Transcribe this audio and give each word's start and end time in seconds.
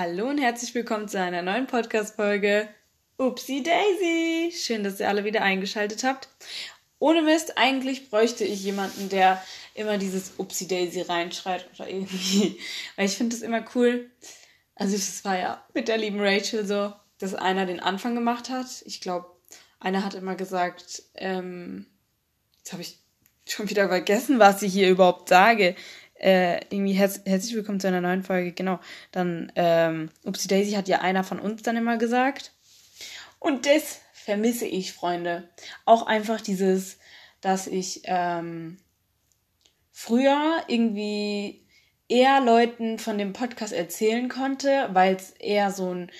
Hallo 0.00 0.28
und 0.28 0.38
herzlich 0.38 0.76
willkommen 0.76 1.08
zu 1.08 1.20
einer 1.20 1.42
neuen 1.42 1.66
Podcast-Folge. 1.66 2.68
Upsi 3.16 3.64
Daisy! 3.64 4.52
Schön, 4.56 4.84
dass 4.84 5.00
ihr 5.00 5.08
alle 5.08 5.24
wieder 5.24 5.42
eingeschaltet 5.42 6.04
habt. 6.04 6.28
Ohne 7.00 7.22
Mist, 7.22 7.58
eigentlich 7.58 8.08
bräuchte 8.08 8.44
ich 8.44 8.62
jemanden, 8.62 9.08
der 9.08 9.42
immer 9.74 9.98
dieses 9.98 10.34
Upsi 10.38 10.68
Daisy 10.68 11.00
reinschreit 11.00 11.68
oder 11.74 11.88
irgendwie. 11.88 12.60
Weil 12.96 13.06
ich 13.06 13.16
finde 13.16 13.34
das 13.34 13.42
immer 13.42 13.64
cool. 13.74 14.08
Also, 14.76 14.94
es 14.94 15.24
war 15.24 15.36
ja 15.36 15.66
mit 15.74 15.88
der 15.88 15.98
lieben 15.98 16.20
Rachel 16.20 16.64
so, 16.64 16.92
dass 17.18 17.34
einer 17.34 17.66
den 17.66 17.80
Anfang 17.80 18.14
gemacht 18.14 18.50
hat. 18.50 18.68
Ich 18.86 19.00
glaube, 19.00 19.26
einer 19.80 20.04
hat 20.04 20.14
immer 20.14 20.36
gesagt, 20.36 21.02
ähm, 21.16 21.86
jetzt 22.58 22.70
habe 22.72 22.82
ich 22.82 23.00
schon 23.48 23.68
wieder 23.68 23.88
vergessen, 23.88 24.38
was 24.38 24.62
ich 24.62 24.72
hier 24.72 24.90
überhaupt 24.90 25.28
sage 25.28 25.74
äh, 26.18 26.60
irgendwie 26.70 26.92
herz 26.92 27.20
herzlich 27.24 27.54
willkommen 27.54 27.80
zu 27.80 27.88
einer 27.88 28.00
neuen 28.00 28.22
Folge. 28.22 28.52
Genau. 28.52 28.80
Dann, 29.12 29.52
ähm, 29.56 30.10
Upsi 30.24 30.48
Daisy 30.48 30.72
hat 30.72 30.88
ja 30.88 31.00
einer 31.00 31.24
von 31.24 31.38
uns 31.38 31.62
dann 31.62 31.76
immer 31.76 31.96
gesagt. 31.96 32.52
Und 33.38 33.66
das 33.66 34.00
vermisse 34.12 34.66
ich, 34.66 34.92
Freunde. 34.92 35.48
Auch 35.84 36.06
einfach 36.06 36.40
dieses, 36.40 36.98
dass 37.40 37.66
ich 37.66 38.02
ähm, 38.04 38.78
früher 39.92 40.62
irgendwie 40.66 41.64
eher 42.08 42.40
Leuten 42.40 42.98
von 42.98 43.18
dem 43.18 43.32
Podcast 43.32 43.72
erzählen 43.72 44.28
konnte, 44.28 44.88
weil 44.92 45.14
es 45.14 45.30
eher 45.30 45.70
so 45.70 45.94
ein 45.94 46.10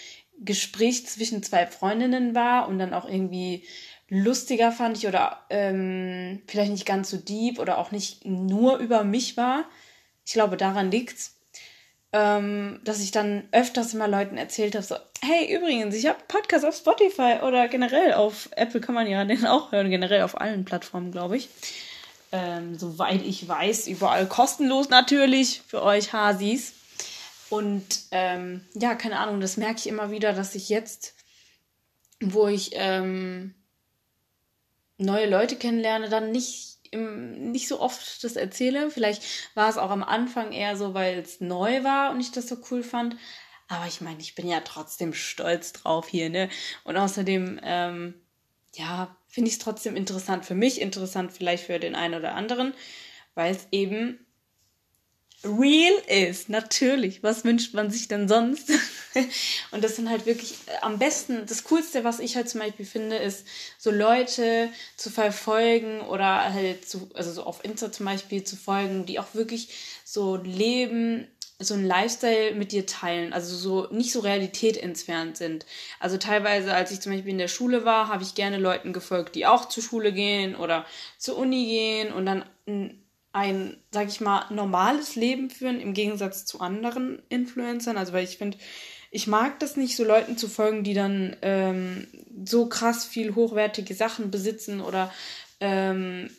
Gespräch 0.41 1.07
zwischen 1.07 1.43
zwei 1.43 1.67
Freundinnen 1.67 2.35
war 2.35 2.69
und 2.69 2.79
dann 2.79 2.95
auch 2.95 3.09
irgendwie 3.09 3.65
lustiger 4.09 4.73
fand 4.73 4.97
ich 4.97 5.07
oder 5.07 5.45
ähm, 5.51 6.43
vielleicht 6.47 6.73
nicht 6.73 6.87
ganz 6.87 7.11
so 7.11 7.17
deep 7.17 7.59
oder 7.59 7.79
auch 7.79 7.91
nicht 7.91 8.25
nur 8.25 8.79
über 8.79 9.05
mich 9.05 9.37
war, 9.37 9.65
ich 10.29 10.35
glaube, 10.35 10.59
daran 10.59 10.91
liegt's, 10.91 11.39
ähm, 12.13 12.81
dass 12.85 13.01
ich 13.01 13.13
dann 13.13 13.49
öfters 13.51 13.95
mal 13.95 14.11
Leuten 14.11 14.37
erzählt 14.37 14.75
habe, 14.75 14.85
so, 14.85 14.97
hey, 15.23 15.57
übrigens, 15.57 15.95
ich 15.95 16.07
habe 16.07 16.19
Podcast 16.29 16.67
auf 16.67 16.77
Spotify 16.77 17.39
oder 17.43 17.67
generell 17.69 18.13
auf 18.13 18.51
Apple 18.55 18.83
kann 18.83 18.95
man 18.95 19.07
ja 19.07 19.25
den 19.25 19.47
auch 19.47 19.73
hören, 19.73 19.89
generell 19.89 20.21
auf 20.21 20.39
allen 20.39 20.67
Plattformen, 20.67 21.13
glaube 21.13 21.39
ich. 21.39 21.49
Ähm, 22.31 22.79
soweit 22.79 23.23
ich 23.23 23.49
weiß, 23.49 23.87
überall 23.87 24.27
kostenlos 24.27 24.91
natürlich 24.91 25.63
für 25.67 25.83
euch 25.83 26.13
Hasis. 26.13 26.75
Und 27.49 27.87
ähm, 28.11 28.67
ja, 28.75 28.97
keine 28.97 29.21
Ahnung, 29.21 29.41
das 29.41 29.57
merke 29.57 29.79
ich 29.79 29.87
immer 29.87 30.11
wieder, 30.11 30.35
dass 30.35 30.55
ich 30.55 30.69
jetzt, 30.69 31.15
wo 32.21 32.49
ich 32.49 32.73
ähm, 32.75 33.55
neue 34.99 35.27
Leute 35.27 35.57
kennenlerne, 35.57 36.11
dann 36.11 36.33
nicht 36.33 36.78
nicht 36.93 37.69
so 37.69 37.81
oft 37.81 38.23
das 38.25 38.37
erzähle. 38.37 38.91
Vielleicht 38.91 39.23
war 39.55 39.69
es 39.69 39.77
auch 39.77 39.91
am 39.91 40.03
Anfang 40.03 40.53
eher 40.53 40.77
so, 40.77 40.95
weil 40.95 41.19
es 41.19 41.41
neu 41.41 41.85
war 41.85 42.11
und 42.11 42.21
ich 42.21 42.31
das 42.31 42.49
so 42.49 42.57
cool 42.71 42.83
fand. 42.83 43.17
Aber 43.69 43.87
ich 43.87 44.01
meine, 44.01 44.21
ich 44.21 44.35
bin 44.35 44.49
ja 44.49 44.61
trotzdem 44.61 45.13
stolz 45.13 45.73
drauf 45.73 46.09
hier, 46.09 46.31
ne? 46.31 46.49
Und 46.85 46.97
außerdem, 46.97 47.61
ähm, 47.63 48.15
ja, 48.75 49.17
finde 49.29 49.49
ich 49.49 49.55
es 49.55 49.61
trotzdem 49.61 49.95
interessant 49.95 50.47
für 50.47 50.55
mich, 50.55 50.81
interessant 50.81 51.33
vielleicht 51.33 51.65
für 51.65 51.79
den 51.79 51.95
einen 51.95 52.15
oder 52.15 52.35
anderen, 52.35 52.73
weil 53.35 53.55
es 53.55 53.69
eben 53.71 54.27
real 55.45 55.95
ist. 56.09 56.49
Natürlich. 56.49 57.23
Was 57.23 57.45
wünscht 57.45 57.75
man 57.75 57.91
sich 57.91 58.09
denn 58.09 58.29
sonst? 58.29 58.71
und 59.71 59.85
das 59.85 59.97
sind 59.97 60.11
halt 60.11 60.27
wirklich 60.27 60.55
äh, 60.67 60.83
am 60.83 60.99
besten, 60.99 61.47
das 61.47 61.65
Coolste, 61.65 62.05
was 62.05 62.19
ich 62.19 62.37
halt 62.37 62.49
zum 62.49 62.61
Beispiel 62.61 62.87
finde, 62.87 63.17
ist, 63.17 63.47
so 63.79 63.91
Leute 63.91 64.69
zu 64.97 65.11
verfolgen 65.11 66.01
oder 66.03 66.53
halt 66.53 66.89
zu, 66.89 67.09
also 67.15 67.33
so 67.33 67.45
auf 67.45 67.65
Insta 67.65 67.93
zum 67.93 68.07
Beispiel 68.07 68.45
zu 68.45 68.57
folgen, 68.57 69.07
die 69.07 69.19
auch 69.19 69.35
wirklich 69.35 69.69
so 70.05 70.37
leben, 70.37 71.29
so 71.61 71.75
ein 71.75 71.85
Lifestyle 71.85 72.55
mit 72.55 72.71
dir 72.71 72.87
teilen, 72.87 73.33
also 73.33 73.57
so 73.57 73.93
nicht 73.93 74.13
so 74.13 74.21
Realität 74.21 74.77
entfernt 74.77 75.37
sind. 75.37 75.67
Also 75.99 76.17
teilweise, 76.17 76.73
als 76.73 76.93
ich 76.93 77.01
zum 77.01 77.13
Beispiel 77.13 77.33
in 77.33 77.39
der 77.39 77.49
Schule 77.49 77.85
war, 77.85 78.09
habe 78.09 78.23
ich 78.23 78.37
gerne 78.37 78.59
Leuten 78.59 78.93
gefolgt, 78.93 79.35
die 79.35 79.47
auch 79.47 79.69
zur 79.69 79.83
Schule 79.83 80.13
gehen 80.13 80.55
oder 80.55 80.87
zur 81.19 81.37
Uni 81.37 81.67
gehen 81.67 82.13
und 82.13 82.27
dann 82.27 82.45
ein, 83.39 83.77
sag 83.93 84.09
ich 84.09 84.21
mal, 84.21 84.47
normales 84.51 85.15
Leben 85.15 85.51
führen 85.51 85.81
im 85.81 85.95
Gegensatz 85.95 86.45
zu 86.45 86.61
anderen 86.61 87.23
Influencern. 87.29 87.97
Also 87.97 88.13
weil 88.13 88.25
ich 88.25 88.37
finde, 88.39 88.59
ich 89.11 89.27
mag 89.27 89.61
das 89.61 89.77
nicht, 89.77 89.97
so 89.97 90.05
Leuten 90.05 90.37
zu 90.37 90.49
folgen, 90.49 90.83
die 90.83 90.95
dann 90.95 91.37
ähm, 91.43 92.09
so 92.45 92.69
krass 92.69 93.05
viel 93.05 93.35
hochwertige 93.35 93.95
Sachen 93.95 94.31
besitzen 94.31 94.81
oder 94.81 95.13
ähm, 95.61 96.31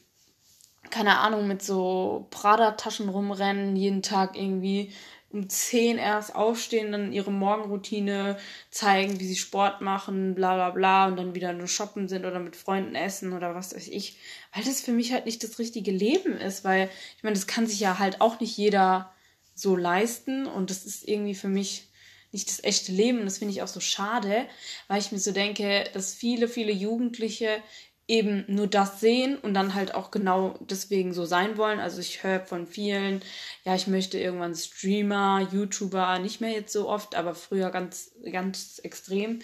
keine 0.89 1.19
Ahnung, 1.19 1.47
mit 1.47 1.61
so 1.61 2.27
Prada-Taschen 2.31 3.09
rumrennen, 3.09 3.75
jeden 3.75 4.01
Tag 4.01 4.35
irgendwie 4.35 4.91
um 5.31 5.47
10 5.47 5.97
erst 5.97 6.35
aufstehen, 6.35 6.91
dann 6.91 7.13
ihre 7.13 7.31
Morgenroutine 7.31 8.37
zeigen, 8.71 9.19
wie 9.19 9.27
sie 9.27 9.35
Sport 9.35 9.81
machen, 9.81 10.33
bla 10.33 10.55
bla 10.55 10.69
bla 10.71 11.07
und 11.07 11.17
dann 11.17 11.35
wieder 11.35 11.53
nur 11.53 11.67
shoppen 11.67 12.07
sind 12.07 12.25
oder 12.25 12.39
mit 12.39 12.55
Freunden 12.55 12.95
essen 12.95 13.33
oder 13.33 13.53
was 13.53 13.75
weiß 13.75 13.87
ich. 13.89 14.17
Weil 14.53 14.63
das 14.63 14.81
für 14.81 14.91
mich 14.91 15.13
halt 15.13 15.25
nicht 15.25 15.43
das 15.43 15.59
richtige 15.59 15.91
Leben 15.91 16.33
ist, 16.33 16.63
weil 16.63 16.89
ich 17.17 17.23
meine, 17.23 17.35
das 17.35 17.47
kann 17.47 17.67
sich 17.67 17.79
ja 17.79 17.99
halt 17.99 18.21
auch 18.21 18.39
nicht 18.39 18.57
jeder 18.57 19.13
so 19.53 19.75
leisten 19.75 20.47
und 20.47 20.69
das 20.69 20.85
ist 20.85 21.07
irgendwie 21.07 21.35
für 21.35 21.49
mich 21.49 21.89
nicht 22.31 22.49
das 22.49 22.63
echte 22.63 22.91
Leben. 22.91 23.25
Das 23.25 23.39
finde 23.39 23.53
ich 23.53 23.61
auch 23.61 23.67
so 23.67 23.79
schade, 23.79 24.47
weil 24.87 24.99
ich 24.99 25.11
mir 25.11 25.19
so 25.19 25.31
denke, 25.31 25.85
dass 25.93 26.13
viele, 26.13 26.47
viele 26.47 26.71
Jugendliche 26.71 27.61
eben 28.09 28.43
nur 28.47 28.65
das 28.65 28.99
sehen 28.99 29.37
und 29.37 29.53
dann 29.53 29.75
halt 29.75 29.93
auch 29.93 30.09
genau 30.09 30.57
deswegen 30.61 31.13
so 31.13 31.25
sein 31.25 31.57
wollen. 31.57 31.79
Also 31.79 32.01
ich 32.01 32.23
höre 32.23 32.39
von 32.39 32.65
vielen, 32.65 33.21
ja, 33.63 33.75
ich 33.75 33.85
möchte 33.85 34.19
irgendwann 34.19 34.55
Streamer, 34.55 35.47
YouTuber, 35.51 36.17
nicht 36.17 36.41
mehr 36.41 36.51
jetzt 36.51 36.73
so 36.73 36.89
oft, 36.89 37.13
aber 37.13 37.35
früher 37.35 37.69
ganz, 37.69 38.11
ganz 38.31 38.79
extrem. 38.79 39.39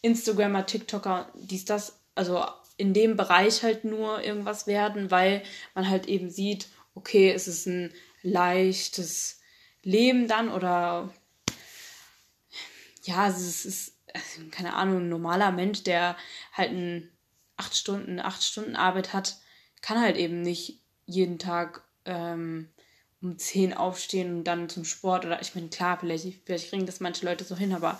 Instagrammer, 0.00 0.64
TikToker, 0.64 1.30
dies, 1.34 1.66
das, 1.66 2.00
also 2.14 2.42
in 2.78 2.94
dem 2.94 3.18
Bereich 3.18 3.62
halt 3.62 3.84
nur 3.84 4.22
irgendwas 4.22 4.66
werden, 4.66 5.10
weil 5.10 5.42
man 5.74 5.88
halt 5.88 6.06
eben 6.06 6.30
sieht, 6.30 6.68
okay, 6.94 7.30
es 7.30 7.46
ist 7.46 7.66
ein 7.66 7.92
leichtes 8.22 9.40
Leben 9.82 10.26
dann 10.26 10.48
oder 10.50 11.12
ja, 13.02 13.28
es 13.28 13.66
ist, 13.66 13.92
keine 14.50 14.72
Ahnung, 14.72 15.02
ein 15.02 15.08
normaler 15.10 15.52
Mensch, 15.52 15.82
der 15.82 16.16
halt 16.54 16.70
ein 16.70 17.10
acht 17.56 17.76
Stunden, 17.76 18.20
acht 18.20 18.42
Stunden 18.42 18.76
Arbeit 18.76 19.12
hat, 19.12 19.36
kann 19.82 20.00
halt 20.00 20.16
eben 20.16 20.42
nicht 20.42 20.80
jeden 21.06 21.38
Tag 21.38 21.82
ähm, 22.04 22.68
um 23.22 23.38
zehn 23.38 23.72
aufstehen 23.74 24.38
und 24.38 24.44
dann 24.44 24.68
zum 24.68 24.84
Sport 24.84 25.24
oder 25.24 25.40
ich 25.40 25.54
meine, 25.54 25.68
klar, 25.68 25.98
vielleicht, 25.98 26.40
vielleicht 26.44 26.70
kriegen 26.70 26.86
das 26.86 27.00
manche 27.00 27.24
Leute 27.24 27.44
so 27.44 27.56
hin, 27.56 27.72
aber 27.72 27.98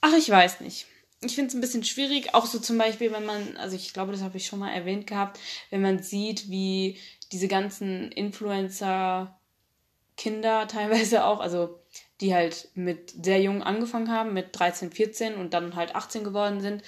ach, 0.00 0.14
ich 0.16 0.28
weiß 0.28 0.60
nicht. 0.60 0.86
Ich 1.22 1.34
finde 1.34 1.48
es 1.48 1.54
ein 1.54 1.60
bisschen 1.60 1.84
schwierig, 1.84 2.34
auch 2.34 2.46
so 2.46 2.58
zum 2.58 2.78
Beispiel, 2.78 3.12
wenn 3.12 3.26
man, 3.26 3.56
also 3.58 3.76
ich 3.76 3.92
glaube, 3.92 4.12
das 4.12 4.22
habe 4.22 4.38
ich 4.38 4.46
schon 4.46 4.58
mal 4.58 4.72
erwähnt 4.72 5.06
gehabt, 5.06 5.38
wenn 5.68 5.82
man 5.82 6.02
sieht, 6.02 6.48
wie 6.48 6.98
diese 7.30 7.46
ganzen 7.46 8.10
Influencer 8.12 9.38
Kinder 10.16 10.66
teilweise 10.68 11.24
auch, 11.24 11.40
also 11.40 11.80
die 12.20 12.34
halt 12.34 12.68
mit 12.74 13.24
sehr 13.24 13.40
jung 13.40 13.62
angefangen 13.62 14.10
haben, 14.10 14.32
mit 14.32 14.58
13, 14.58 14.92
14 14.92 15.34
und 15.34 15.54
dann 15.54 15.76
halt 15.76 15.94
18 15.94 16.24
geworden 16.24 16.60
sind 16.60 16.82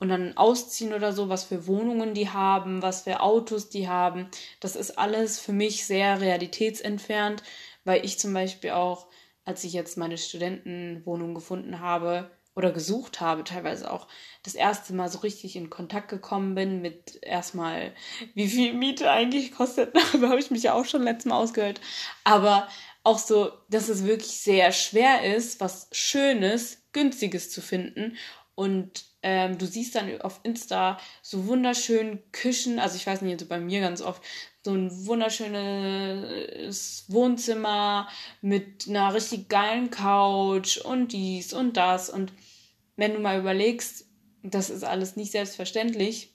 und 0.00 0.08
dann 0.08 0.36
ausziehen 0.36 0.92
oder 0.92 1.12
so, 1.12 1.28
was 1.28 1.44
für 1.44 1.66
Wohnungen 1.66 2.14
die 2.14 2.28
haben, 2.28 2.82
was 2.82 3.02
für 3.02 3.20
Autos 3.20 3.68
die 3.68 3.88
haben. 3.88 4.28
Das 4.60 4.76
ist 4.76 4.98
alles 4.98 5.40
für 5.40 5.52
mich 5.52 5.86
sehr 5.86 6.20
realitätsentfernt, 6.20 7.42
weil 7.84 8.04
ich 8.04 8.18
zum 8.18 8.32
Beispiel 8.32 8.70
auch, 8.70 9.08
als 9.44 9.64
ich 9.64 9.72
jetzt 9.72 9.96
meine 9.96 10.18
Studentenwohnung 10.18 11.34
gefunden 11.34 11.80
habe 11.80 12.30
oder 12.54 12.70
gesucht 12.70 13.20
habe, 13.20 13.44
teilweise 13.44 13.90
auch 13.90 14.08
das 14.42 14.54
erste 14.54 14.92
Mal 14.92 15.08
so 15.08 15.18
richtig 15.18 15.56
in 15.56 15.70
Kontakt 15.70 16.08
gekommen 16.08 16.54
bin 16.54 16.80
mit 16.80 17.18
erstmal, 17.22 17.94
wie 18.34 18.48
viel 18.48 18.74
Miete 18.74 19.10
eigentlich 19.10 19.52
kostet. 19.52 19.96
Darüber 20.12 20.28
habe 20.28 20.40
ich 20.40 20.50
mich 20.50 20.64
ja 20.64 20.74
auch 20.74 20.84
schon 20.84 21.02
letztes 21.02 21.26
Mal 21.26 21.38
ausgehört. 21.38 21.80
Aber 22.24 22.68
auch 23.04 23.18
so, 23.18 23.52
dass 23.70 23.88
es 23.88 24.04
wirklich 24.04 24.32
sehr 24.32 24.72
schwer 24.72 25.34
ist, 25.34 25.60
was 25.60 25.88
Schönes, 25.92 26.82
Günstiges 26.92 27.50
zu 27.50 27.62
finden. 27.62 28.16
Und 28.54 29.07
ähm, 29.28 29.58
du 29.58 29.66
siehst 29.66 29.94
dann 29.94 30.22
auf 30.22 30.40
Insta 30.42 30.98
so 31.20 31.46
wunderschöne 31.48 32.16
Küchen, 32.32 32.78
also 32.78 32.96
ich 32.96 33.06
weiß 33.06 33.20
nicht, 33.20 33.34
also 33.34 33.44
bei 33.44 33.60
mir 33.60 33.82
ganz 33.82 34.00
oft, 34.00 34.22
so 34.64 34.72
ein 34.72 34.90
wunderschönes 35.06 37.04
Wohnzimmer 37.08 38.08
mit 38.40 38.88
einer 38.88 39.12
richtig 39.12 39.50
geilen 39.50 39.90
Couch 39.90 40.78
und 40.78 41.12
dies 41.12 41.52
und 41.52 41.76
das. 41.76 42.08
Und 42.08 42.32
wenn 42.96 43.12
du 43.12 43.20
mal 43.20 43.38
überlegst, 43.38 44.06
das 44.42 44.70
ist 44.70 44.82
alles 44.82 45.14
nicht 45.16 45.32
selbstverständlich 45.32 46.34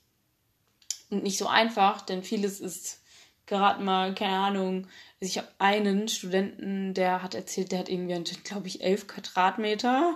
und 1.10 1.24
nicht 1.24 1.40
so 1.40 1.48
einfach, 1.48 2.02
denn 2.02 2.22
vieles 2.22 2.60
ist 2.60 3.02
gerade 3.48 3.84
mal, 3.84 4.14
keine 4.14 4.38
Ahnung, 4.38 4.88
also 5.20 5.32
ich 5.32 5.40
habe 5.40 5.48
einen 5.58 6.08
Studenten, 6.10 6.94
der 6.94 7.24
hat 7.24 7.34
erzählt, 7.34 7.72
der 7.72 7.80
hat 7.80 7.90
irgendwie, 7.90 8.22
glaube 8.44 8.68
ich, 8.68 8.84
elf 8.84 9.08
Quadratmeter 9.08 10.16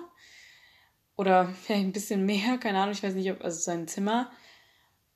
oder 1.18 1.50
vielleicht 1.50 1.84
ein 1.86 1.92
bisschen 1.92 2.26
mehr, 2.26 2.58
keine 2.58 2.80
Ahnung, 2.80 2.94
ich 2.94 3.04
weiß 3.04 3.14
nicht, 3.14 3.32
ob, 3.32 3.44
also 3.44 3.60
sein 3.60 3.88
Zimmer. 3.88 4.32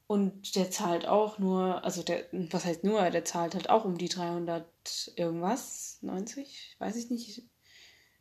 Und 0.07 0.57
der 0.57 0.69
zahlt 0.69 1.07
auch 1.07 1.39
nur, 1.39 1.85
also 1.85 2.03
der, 2.03 2.25
was 2.33 2.65
heißt 2.65 2.83
nur, 2.83 3.09
der 3.11 3.23
zahlt 3.23 3.55
halt 3.55 3.69
auch 3.69 3.85
um 3.85 3.97
die 3.97 4.09
300 4.09 5.13
irgendwas, 5.15 5.99
90, 6.01 6.75
weiß 6.79 6.97
ich 6.97 7.09
nicht. 7.09 7.43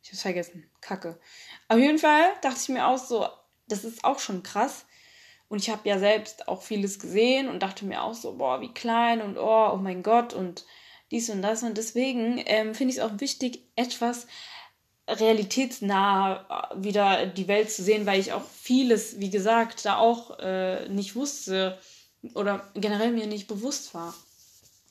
Ich 0.01 0.09
hab's 0.09 0.21
vergessen. 0.21 0.69
Kacke. 0.79 1.19
Auf 1.67 1.77
jeden 1.77 1.97
Fall 1.97 2.31
dachte 2.41 2.59
ich 2.61 2.69
mir 2.69 2.87
auch 2.87 2.97
so, 2.97 3.27
das 3.67 3.83
ist 3.83 4.05
auch 4.05 4.19
schon 4.19 4.41
krass. 4.41 4.85
Und 5.49 5.61
ich 5.61 5.69
habe 5.69 5.87
ja 5.89 5.99
selbst 5.99 6.47
auch 6.47 6.61
vieles 6.61 6.97
gesehen 6.97 7.49
und 7.49 7.61
dachte 7.61 7.83
mir 7.83 8.01
auch 8.03 8.13
so, 8.13 8.37
boah, 8.37 8.61
wie 8.61 8.73
klein 8.73 9.21
und 9.21 9.37
oh, 9.37 9.71
oh 9.73 9.77
mein 9.77 10.01
Gott 10.01 10.33
und 10.33 10.65
dies 11.11 11.29
und 11.29 11.41
das. 11.41 11.61
Und 11.61 11.77
deswegen 11.77 12.41
ähm, 12.45 12.73
finde 12.73 12.93
ich 12.93 12.99
es 12.99 13.03
auch 13.03 13.19
wichtig, 13.19 13.67
etwas 13.75 14.27
realitätsnah 15.11 16.71
äh, 16.71 16.83
wieder 16.83 17.25
die 17.25 17.47
Welt 17.47 17.71
zu 17.71 17.83
sehen, 17.83 18.05
weil 18.05 18.19
ich 18.19 18.33
auch 18.33 18.43
vieles, 18.43 19.19
wie 19.19 19.29
gesagt, 19.29 19.85
da 19.85 19.97
auch 19.97 20.39
äh, 20.39 20.87
nicht 20.89 21.15
wusste 21.15 21.77
oder 22.33 22.71
generell 22.75 23.11
mir 23.11 23.27
nicht 23.27 23.47
bewusst 23.47 23.93
war. 23.93 24.13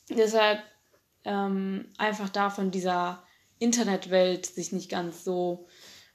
Deshalb 0.08 0.62
ähm, 1.24 1.92
einfach 1.98 2.28
da 2.28 2.50
von 2.50 2.70
dieser 2.70 3.22
Internetwelt 3.58 4.46
sich 4.46 4.72
nicht 4.72 4.90
ganz 4.90 5.24
so 5.24 5.68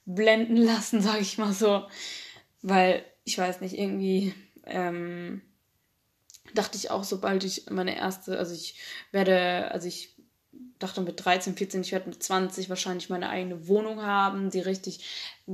blenden 0.05 0.57
lassen, 0.57 1.01
sage 1.01 1.21
ich 1.21 1.37
mal 1.37 1.53
so. 1.53 1.87
Weil, 2.61 3.05
ich 3.23 3.37
weiß 3.37 3.61
nicht, 3.61 3.77
irgendwie 3.77 4.33
ähm, 4.65 5.41
dachte 6.53 6.77
ich 6.77 6.91
auch, 6.91 7.03
sobald 7.03 7.43
ich 7.43 7.69
meine 7.69 7.95
erste, 7.95 8.37
also 8.37 8.53
ich 8.53 8.79
werde, 9.11 9.71
also 9.71 9.87
ich 9.87 10.14
dachte 10.79 11.01
mit 11.01 11.23
13, 11.23 11.55
14, 11.55 11.81
ich 11.81 11.91
werde 11.91 12.09
mit 12.09 12.21
20 12.21 12.69
wahrscheinlich 12.69 13.09
meine 13.09 13.29
eigene 13.29 13.67
Wohnung 13.67 14.01
haben, 14.01 14.49
die 14.49 14.59
richtig 14.59 15.05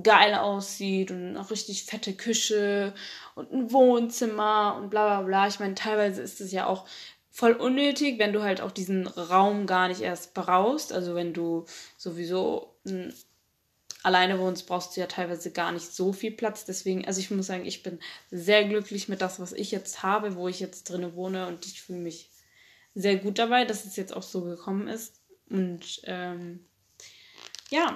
geil 0.04 0.34
aussieht 0.36 1.12
und 1.12 1.38
auch 1.38 1.52
richtig 1.52 1.84
fette 1.84 2.14
Küche 2.14 2.94
und 3.36 3.52
ein 3.52 3.72
Wohnzimmer 3.72 4.78
und 4.80 4.90
bla 4.90 5.20
bla 5.20 5.22
bla. 5.22 5.48
Ich 5.48 5.60
meine, 5.60 5.76
teilweise 5.76 6.22
ist 6.22 6.42
es 6.42 6.52
ja 6.52 6.66
auch 6.66 6.86
voll 7.30 7.54
unnötig, 7.54 8.20
wenn 8.20 8.34
du 8.34 8.42
halt 8.42 8.62
auch 8.62 8.72
diesen 8.72 9.08
Raum 9.08 9.68
gar 9.68 9.88
nicht 9.88 10.02
erst 10.02 10.34
brauchst. 10.34 10.92
Also 10.92 11.16
wenn 11.16 11.34
du 11.34 11.66
sowieso 11.98 12.76
hm, 12.86 13.14
alleine 14.04 14.40
wohnst, 14.40 14.68
brauchst 14.68 14.96
du 14.96 15.02
ja 15.02 15.08
teilweise 15.08 15.52
gar 15.52 15.72
nicht 15.72 15.94
so 15.94 16.14
viel 16.14 16.32
Platz. 16.32 16.66
Deswegen, 16.66 17.06
also 17.06 17.20
ich 17.20 17.30
muss 17.30 17.48
sagen, 17.48 17.66
ich 17.66 17.84
bin 17.84 18.00
sehr 18.32 18.66
glücklich 18.66 19.08
mit 19.08 19.22
das, 19.22 19.40
was 19.40 19.54
ich 19.54 19.72
jetzt 19.72 20.02
habe, 20.04 20.36
wo 20.36 20.48
ich 20.48 20.60
jetzt 20.60 20.90
drinne 20.90 21.16
wohne 21.16 21.48
und 21.48 21.66
ich 21.66 21.82
fühle 21.82 22.00
mich 22.00 22.31
sehr 22.96 23.18
gut 23.18 23.40
dabei, 23.40 23.66
dass 23.66 23.86
es 23.86 23.96
jetzt 23.96 24.16
auch 24.16 24.24
so 24.24 24.42
gekommen 24.42 24.88
ist. 24.88 25.22
Und 25.50 26.02
ähm, 26.06 26.66
ja, 27.70 27.96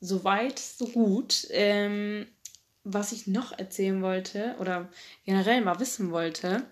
soweit, 0.00 0.58
so 0.58 0.86
gut. 0.86 1.46
Ähm, 1.50 2.26
was 2.84 3.12
ich 3.12 3.26
noch 3.26 3.58
erzählen 3.58 4.02
wollte 4.02 4.54
oder 4.60 4.90
generell 5.24 5.62
mal 5.62 5.80
wissen 5.80 6.10
wollte, 6.10 6.66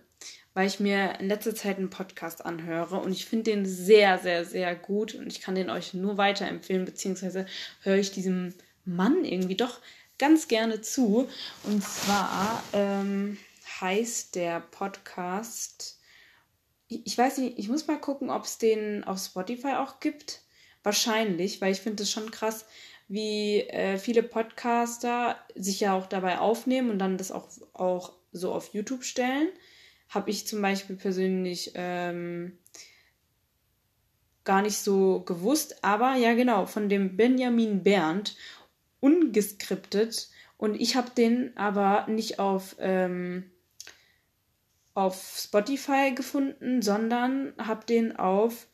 weil 0.54 0.66
ich 0.66 0.78
mir 0.78 1.19
in 1.19 1.28
letzter 1.28 1.54
Zeit 1.54 1.78
einen 1.78 1.88
Podcast 1.88 2.44
anhöre 2.44 2.98
und 2.98 3.12
ich 3.12 3.25
finde 3.25 3.50
den 3.50 3.66
sehr, 3.66 4.18
sehr, 4.18 4.44
sehr 4.44 4.76
gut 4.76 5.14
und 5.14 5.26
ich 5.26 5.40
kann 5.40 5.54
den 5.54 5.70
euch 5.70 5.94
nur 5.94 6.18
weiterempfehlen, 6.18 6.84
beziehungsweise 6.84 7.46
höre 7.80 7.96
ich 7.96 8.12
diesem 8.12 8.54
Mann 8.84 9.25
irgendwie 9.25 9.56
doch 9.56 9.80
ganz 10.18 10.48
gerne 10.48 10.82
zu. 10.82 11.28
Und 11.64 11.82
zwar 11.82 12.62
ähm, 12.75 13.38
heißt 13.80 14.34
der 14.34 14.60
Podcast, 14.60 15.98
ich 17.04 17.16
weiß 17.16 17.38
nicht, 17.38 17.58
ich 17.58 17.68
muss 17.68 17.86
mal 17.86 18.00
gucken, 18.00 18.30
ob 18.30 18.44
es 18.44 18.58
den 18.58 19.04
auf 19.04 19.18
Spotify 19.18 19.74
auch 19.74 20.00
gibt. 20.00 20.42
Wahrscheinlich, 20.82 21.60
weil 21.60 21.72
ich 21.72 21.80
finde 21.80 22.02
es 22.02 22.10
schon 22.10 22.30
krass, 22.30 22.66
wie 23.08 23.60
äh, 23.60 23.98
viele 23.98 24.22
Podcaster 24.22 25.36
sich 25.54 25.80
ja 25.80 25.94
auch 25.94 26.06
dabei 26.06 26.38
aufnehmen 26.38 26.90
und 26.90 26.98
dann 26.98 27.18
das 27.18 27.30
auch, 27.30 27.48
auch 27.72 28.12
so 28.32 28.52
auf 28.52 28.72
YouTube 28.74 29.04
stellen 29.04 29.48
habe 30.12 30.30
ich 30.30 30.46
zum 30.46 30.60
Beispiel 30.60 30.96
persönlich 30.96 31.72
ähm, 31.74 32.58
gar 34.44 34.62
nicht 34.62 34.78
so 34.78 35.20
gewusst. 35.20 35.82
Aber 35.82 36.14
ja, 36.14 36.34
genau, 36.34 36.66
von 36.66 36.88
dem 36.88 37.16
Benjamin 37.16 37.82
Berndt, 37.82 38.36
ungeskriptet. 39.00 40.28
Und 40.58 40.80
ich 40.80 40.96
habe 40.96 41.10
den 41.10 41.56
aber 41.56 42.06
nicht 42.08 42.38
auf, 42.38 42.76
ähm, 42.78 43.50
auf 44.94 45.36
Spotify 45.36 46.12
gefunden, 46.14 46.82
sondern 46.82 47.54
habe 47.58 47.86
den 47.86 48.16
auf 48.16 48.66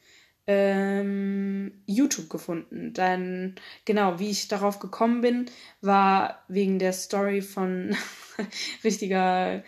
ähm, 0.46 1.82
YouTube 1.86 2.30
gefunden. 2.30 2.92
Dann, 2.94 3.56
genau, 3.84 4.18
wie 4.18 4.30
ich 4.30 4.48
darauf 4.48 4.78
gekommen 4.78 5.20
bin, 5.20 5.46
war 5.80 6.44
wegen 6.48 6.78
der 6.78 6.92
Story 6.92 7.42
von 7.42 7.94
richtiger 8.84 9.62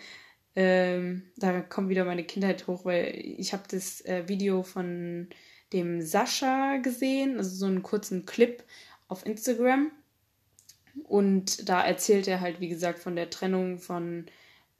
ähm, 0.55 1.23
da 1.37 1.61
kommt 1.61 1.89
wieder 1.89 2.05
meine 2.05 2.23
Kindheit 2.25 2.67
hoch, 2.67 2.83
weil 2.85 3.13
ich 3.15 3.53
habe 3.53 3.63
das 3.69 4.03
äh, 4.05 4.27
Video 4.27 4.63
von 4.63 5.29
dem 5.71 6.01
Sascha 6.01 6.77
gesehen, 6.77 7.37
also 7.37 7.55
so 7.55 7.65
einen 7.65 7.83
kurzen 7.83 8.25
Clip 8.25 8.63
auf 9.07 9.25
Instagram. 9.25 9.91
Und 11.03 11.69
da 11.69 11.81
erzählt 11.85 12.27
er 12.27 12.41
halt, 12.41 12.59
wie 12.59 12.67
gesagt, 12.67 12.99
von 12.99 13.15
der 13.15 13.29
Trennung 13.29 13.79
von 13.79 14.25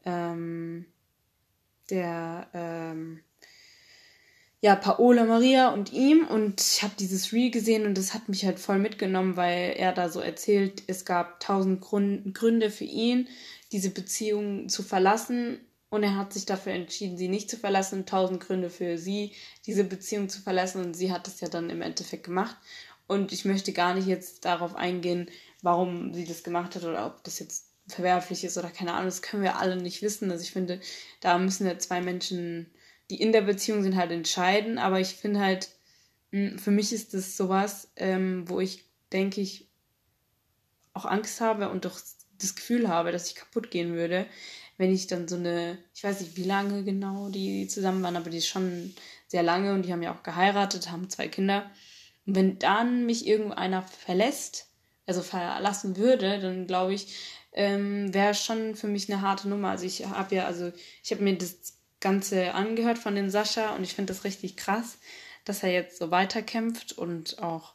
ähm, 0.03 0.85
der 1.89 2.47
ähm, 2.53 3.21
ja, 4.61 4.75
Paola 4.75 5.25
Maria 5.25 5.69
und 5.69 5.91
ihm. 5.91 6.25
Und 6.27 6.61
ich 6.61 6.83
habe 6.83 6.93
dieses 6.99 7.33
Reel 7.33 7.51
gesehen 7.51 7.85
und 7.85 7.97
das 7.97 8.13
hat 8.13 8.29
mich 8.29 8.45
halt 8.45 8.59
voll 8.59 8.79
mitgenommen, 8.79 9.35
weil 9.35 9.73
er 9.75 9.91
da 9.91 10.09
so 10.09 10.19
erzählt, 10.19 10.83
es 10.87 11.03
gab 11.05 11.39
tausend 11.39 11.81
Gründe 11.81 12.69
für 12.69 12.85
ihn, 12.85 13.27
diese 13.71 13.89
Beziehung 13.89 14.69
zu 14.69 14.83
verlassen 14.83 15.59
und 15.89 16.03
er 16.03 16.15
hat 16.15 16.31
sich 16.31 16.45
dafür 16.45 16.71
entschieden, 16.71 17.17
sie 17.17 17.27
nicht 17.27 17.49
zu 17.49 17.57
verlassen. 17.57 18.05
Tausend 18.05 18.39
Gründe 18.39 18.69
für 18.69 18.97
sie, 18.97 19.33
diese 19.65 19.83
Beziehung 19.83 20.29
zu 20.29 20.41
verlassen 20.41 20.83
und 20.83 20.93
sie 20.93 21.11
hat 21.11 21.27
das 21.27 21.41
ja 21.41 21.49
dann 21.49 21.69
im 21.69 21.81
Endeffekt 21.81 22.23
gemacht. 22.23 22.55
Und 23.07 23.33
ich 23.33 23.43
möchte 23.43 23.73
gar 23.73 23.93
nicht 23.93 24.07
jetzt 24.07 24.45
darauf 24.45 24.75
eingehen, 24.75 25.29
warum 25.61 26.13
sie 26.13 26.23
das 26.23 26.43
gemacht 26.43 26.75
hat 26.75 26.85
oder 26.85 27.07
ob 27.07 27.23
das 27.25 27.39
jetzt 27.39 27.70
verwerflich 27.91 28.43
ist 28.43 28.57
oder 28.57 28.69
keine 28.69 28.93
Ahnung, 28.93 29.05
das 29.05 29.21
können 29.21 29.43
wir 29.43 29.57
alle 29.57 29.75
nicht 29.75 30.01
wissen. 30.01 30.31
Also 30.31 30.43
ich 30.43 30.51
finde, 30.51 30.79
da 31.19 31.37
müssen 31.37 31.67
ja 31.67 31.77
zwei 31.77 32.01
Menschen, 32.01 32.71
die 33.09 33.21
in 33.21 33.31
der 33.31 33.41
Beziehung 33.41 33.83
sind, 33.83 33.95
halt 33.95 34.11
entscheiden. 34.11 34.77
Aber 34.77 34.99
ich 34.99 35.15
finde 35.15 35.39
halt, 35.39 35.69
hm, 36.31 36.57
für 36.59 36.71
mich 36.71 36.93
ist 36.93 37.13
das 37.13 37.37
sowas, 37.37 37.91
ähm, 37.95 38.49
wo 38.49 38.59
ich 38.59 38.85
denke 39.11 39.41
ich 39.41 39.67
auch 40.93 41.05
Angst 41.05 41.41
habe 41.41 41.69
und 41.69 41.85
doch 41.85 41.99
das 42.39 42.55
Gefühl 42.55 42.89
habe, 42.89 43.11
dass 43.11 43.27
ich 43.27 43.35
kaputt 43.35 43.71
gehen 43.71 43.93
würde, 43.93 44.25
wenn 44.77 44.93
ich 44.93 45.07
dann 45.07 45.27
so 45.27 45.35
eine, 45.35 45.77
ich 45.93 46.03
weiß 46.03 46.21
nicht, 46.21 46.37
wie 46.37 46.43
lange 46.43 46.83
genau 46.83 47.29
die 47.29 47.67
zusammen 47.67 48.01
waren, 48.03 48.15
aber 48.15 48.29
die 48.29 48.37
ist 48.37 48.47
schon 48.47 48.93
sehr 49.27 49.43
lange 49.43 49.73
und 49.73 49.83
die 49.83 49.93
haben 49.93 50.01
ja 50.01 50.13
auch 50.13 50.23
geheiratet, 50.23 50.89
haben 50.91 51.09
zwei 51.09 51.27
Kinder. 51.27 51.69
Und 52.25 52.35
wenn 52.35 52.59
dann 52.59 53.05
mich 53.05 53.27
irgendeiner 53.27 53.83
verlässt, 53.83 54.67
also 55.05 55.21
verlassen 55.21 55.97
würde, 55.97 56.39
dann 56.39 56.67
glaube 56.67 56.93
ich, 56.93 57.15
ähm, 57.53 58.13
wäre 58.13 58.33
schon 58.33 58.75
für 58.75 58.87
mich 58.87 59.11
eine 59.11 59.21
harte 59.21 59.49
Nummer. 59.49 59.69
Also 59.71 59.85
ich 59.85 60.05
habe 60.05 60.35
ja, 60.35 60.45
also 60.45 60.71
ich 61.03 61.11
habe 61.11 61.23
mir 61.23 61.37
das 61.37 61.77
Ganze 61.99 62.53
angehört 62.53 62.97
von 62.97 63.15
den 63.15 63.29
Sascha 63.29 63.75
und 63.75 63.83
ich 63.83 63.93
finde 63.93 64.13
das 64.13 64.23
richtig 64.23 64.57
krass, 64.57 64.97
dass 65.45 65.63
er 65.63 65.71
jetzt 65.71 65.97
so 65.97 66.11
weiterkämpft 66.11 66.93
und 66.93 67.39
auch 67.39 67.73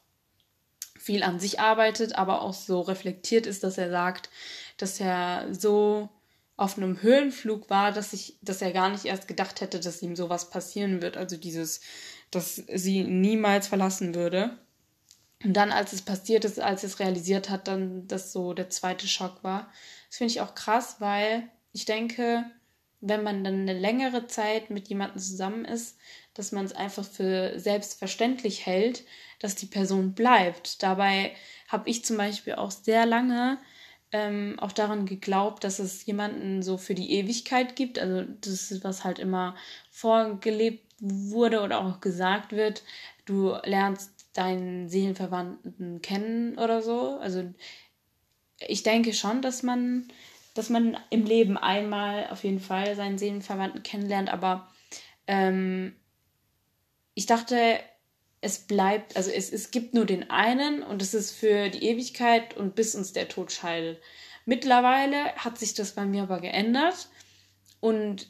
viel 0.98 1.22
an 1.22 1.38
sich 1.38 1.60
arbeitet, 1.60 2.16
aber 2.16 2.42
auch 2.42 2.54
so 2.54 2.80
reflektiert 2.80 3.46
ist, 3.46 3.62
dass 3.62 3.78
er 3.78 3.90
sagt, 3.90 4.28
dass 4.76 4.98
er 4.98 5.54
so 5.54 6.08
auf 6.56 6.76
einem 6.76 7.02
Höhenflug 7.02 7.68
war, 7.68 7.92
dass 7.92 8.12
ich, 8.12 8.38
dass 8.40 8.62
er 8.62 8.72
gar 8.72 8.88
nicht 8.88 9.04
erst 9.04 9.28
gedacht 9.28 9.60
hätte, 9.60 9.78
dass 9.78 10.02
ihm 10.02 10.16
sowas 10.16 10.50
passieren 10.50 11.02
wird. 11.02 11.16
Also 11.16 11.36
dieses, 11.36 11.80
dass 12.30 12.56
sie 12.56 13.04
niemals 13.04 13.68
verlassen 13.68 14.14
würde. 14.14 14.58
Und 15.46 15.52
dann, 15.52 15.70
als 15.70 15.92
es 15.92 16.02
passiert 16.02 16.44
ist, 16.44 16.58
als 16.58 16.82
es 16.82 16.98
realisiert 16.98 17.50
hat, 17.50 17.68
dann 17.68 18.08
das 18.08 18.32
so 18.32 18.52
der 18.52 18.68
zweite 18.68 19.06
Schock 19.06 19.44
war. 19.44 19.70
Das 20.08 20.18
finde 20.18 20.32
ich 20.32 20.40
auch 20.40 20.56
krass, 20.56 20.96
weil 20.98 21.48
ich 21.72 21.84
denke, 21.84 22.44
wenn 23.00 23.22
man 23.22 23.44
dann 23.44 23.60
eine 23.60 23.78
längere 23.78 24.26
Zeit 24.26 24.70
mit 24.70 24.88
jemandem 24.88 25.20
zusammen 25.20 25.64
ist, 25.64 25.98
dass 26.34 26.50
man 26.50 26.64
es 26.64 26.72
einfach 26.72 27.04
für 27.04 27.60
selbstverständlich 27.60 28.66
hält, 28.66 29.04
dass 29.38 29.54
die 29.54 29.66
Person 29.66 30.14
bleibt. 30.14 30.82
Dabei 30.82 31.32
habe 31.68 31.88
ich 31.88 32.04
zum 32.04 32.16
Beispiel 32.16 32.56
auch 32.56 32.72
sehr 32.72 33.06
lange 33.06 33.58
ähm, 34.10 34.56
auch 34.58 34.72
daran 34.72 35.06
geglaubt, 35.06 35.62
dass 35.62 35.78
es 35.78 36.04
jemanden 36.06 36.64
so 36.64 36.76
für 36.76 36.96
die 36.96 37.12
Ewigkeit 37.12 37.76
gibt. 37.76 38.00
Also 38.00 38.28
das 38.40 38.72
ist, 38.72 38.82
was 38.82 39.04
halt 39.04 39.20
immer 39.20 39.54
vorgelebt 39.92 40.92
wurde 40.98 41.60
oder 41.62 41.84
auch 41.84 42.00
gesagt 42.00 42.50
wird. 42.50 42.82
Du 43.26 43.54
lernst 43.62 44.15
deinen 44.36 44.88
Seelenverwandten 44.88 46.02
kennen 46.02 46.58
oder 46.58 46.82
so. 46.82 47.18
Also 47.18 47.44
ich 48.60 48.82
denke 48.82 49.12
schon, 49.12 49.42
dass 49.42 49.62
man, 49.62 50.08
dass 50.54 50.70
man 50.70 50.96
im 51.10 51.24
Leben 51.24 51.56
einmal 51.56 52.28
auf 52.30 52.44
jeden 52.44 52.60
Fall 52.60 52.94
seinen 52.96 53.18
Seelenverwandten 53.18 53.82
kennenlernt, 53.82 54.30
aber 54.30 54.68
ähm, 55.26 55.94
ich 57.14 57.26
dachte, 57.26 57.80
es 58.40 58.60
bleibt, 58.60 59.16
also 59.16 59.30
es, 59.30 59.52
es 59.52 59.70
gibt 59.70 59.94
nur 59.94 60.04
den 60.04 60.30
einen 60.30 60.82
und 60.82 61.02
es 61.02 61.14
ist 61.14 61.32
für 61.32 61.68
die 61.70 61.84
Ewigkeit 61.84 62.56
und 62.56 62.74
bis 62.74 62.94
uns 62.94 63.12
der 63.12 63.28
Tod 63.28 63.50
scheidet. 63.50 64.00
Mittlerweile 64.44 65.34
hat 65.36 65.58
sich 65.58 65.74
das 65.74 65.94
bei 65.94 66.04
mir 66.04 66.24
aber 66.24 66.40
geändert 66.40 67.08
und 67.80 68.28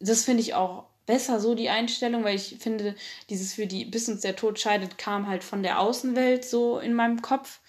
das 0.00 0.24
finde 0.24 0.42
ich 0.42 0.54
auch 0.54 0.88
besser 1.08 1.40
so 1.40 1.54
die 1.54 1.70
Einstellung, 1.70 2.22
weil 2.22 2.36
ich 2.36 2.58
finde, 2.60 2.94
dieses 3.30 3.54
für 3.54 3.66
die, 3.66 3.86
bis 3.86 4.08
uns 4.08 4.20
der 4.20 4.36
Tod 4.36 4.60
scheidet, 4.60 4.98
kam 4.98 5.26
halt 5.26 5.42
von 5.42 5.62
der 5.64 5.80
Außenwelt 5.80 6.44
so 6.44 6.78
in 6.78 6.92
meinem 6.94 7.22
Kopf. 7.22 7.60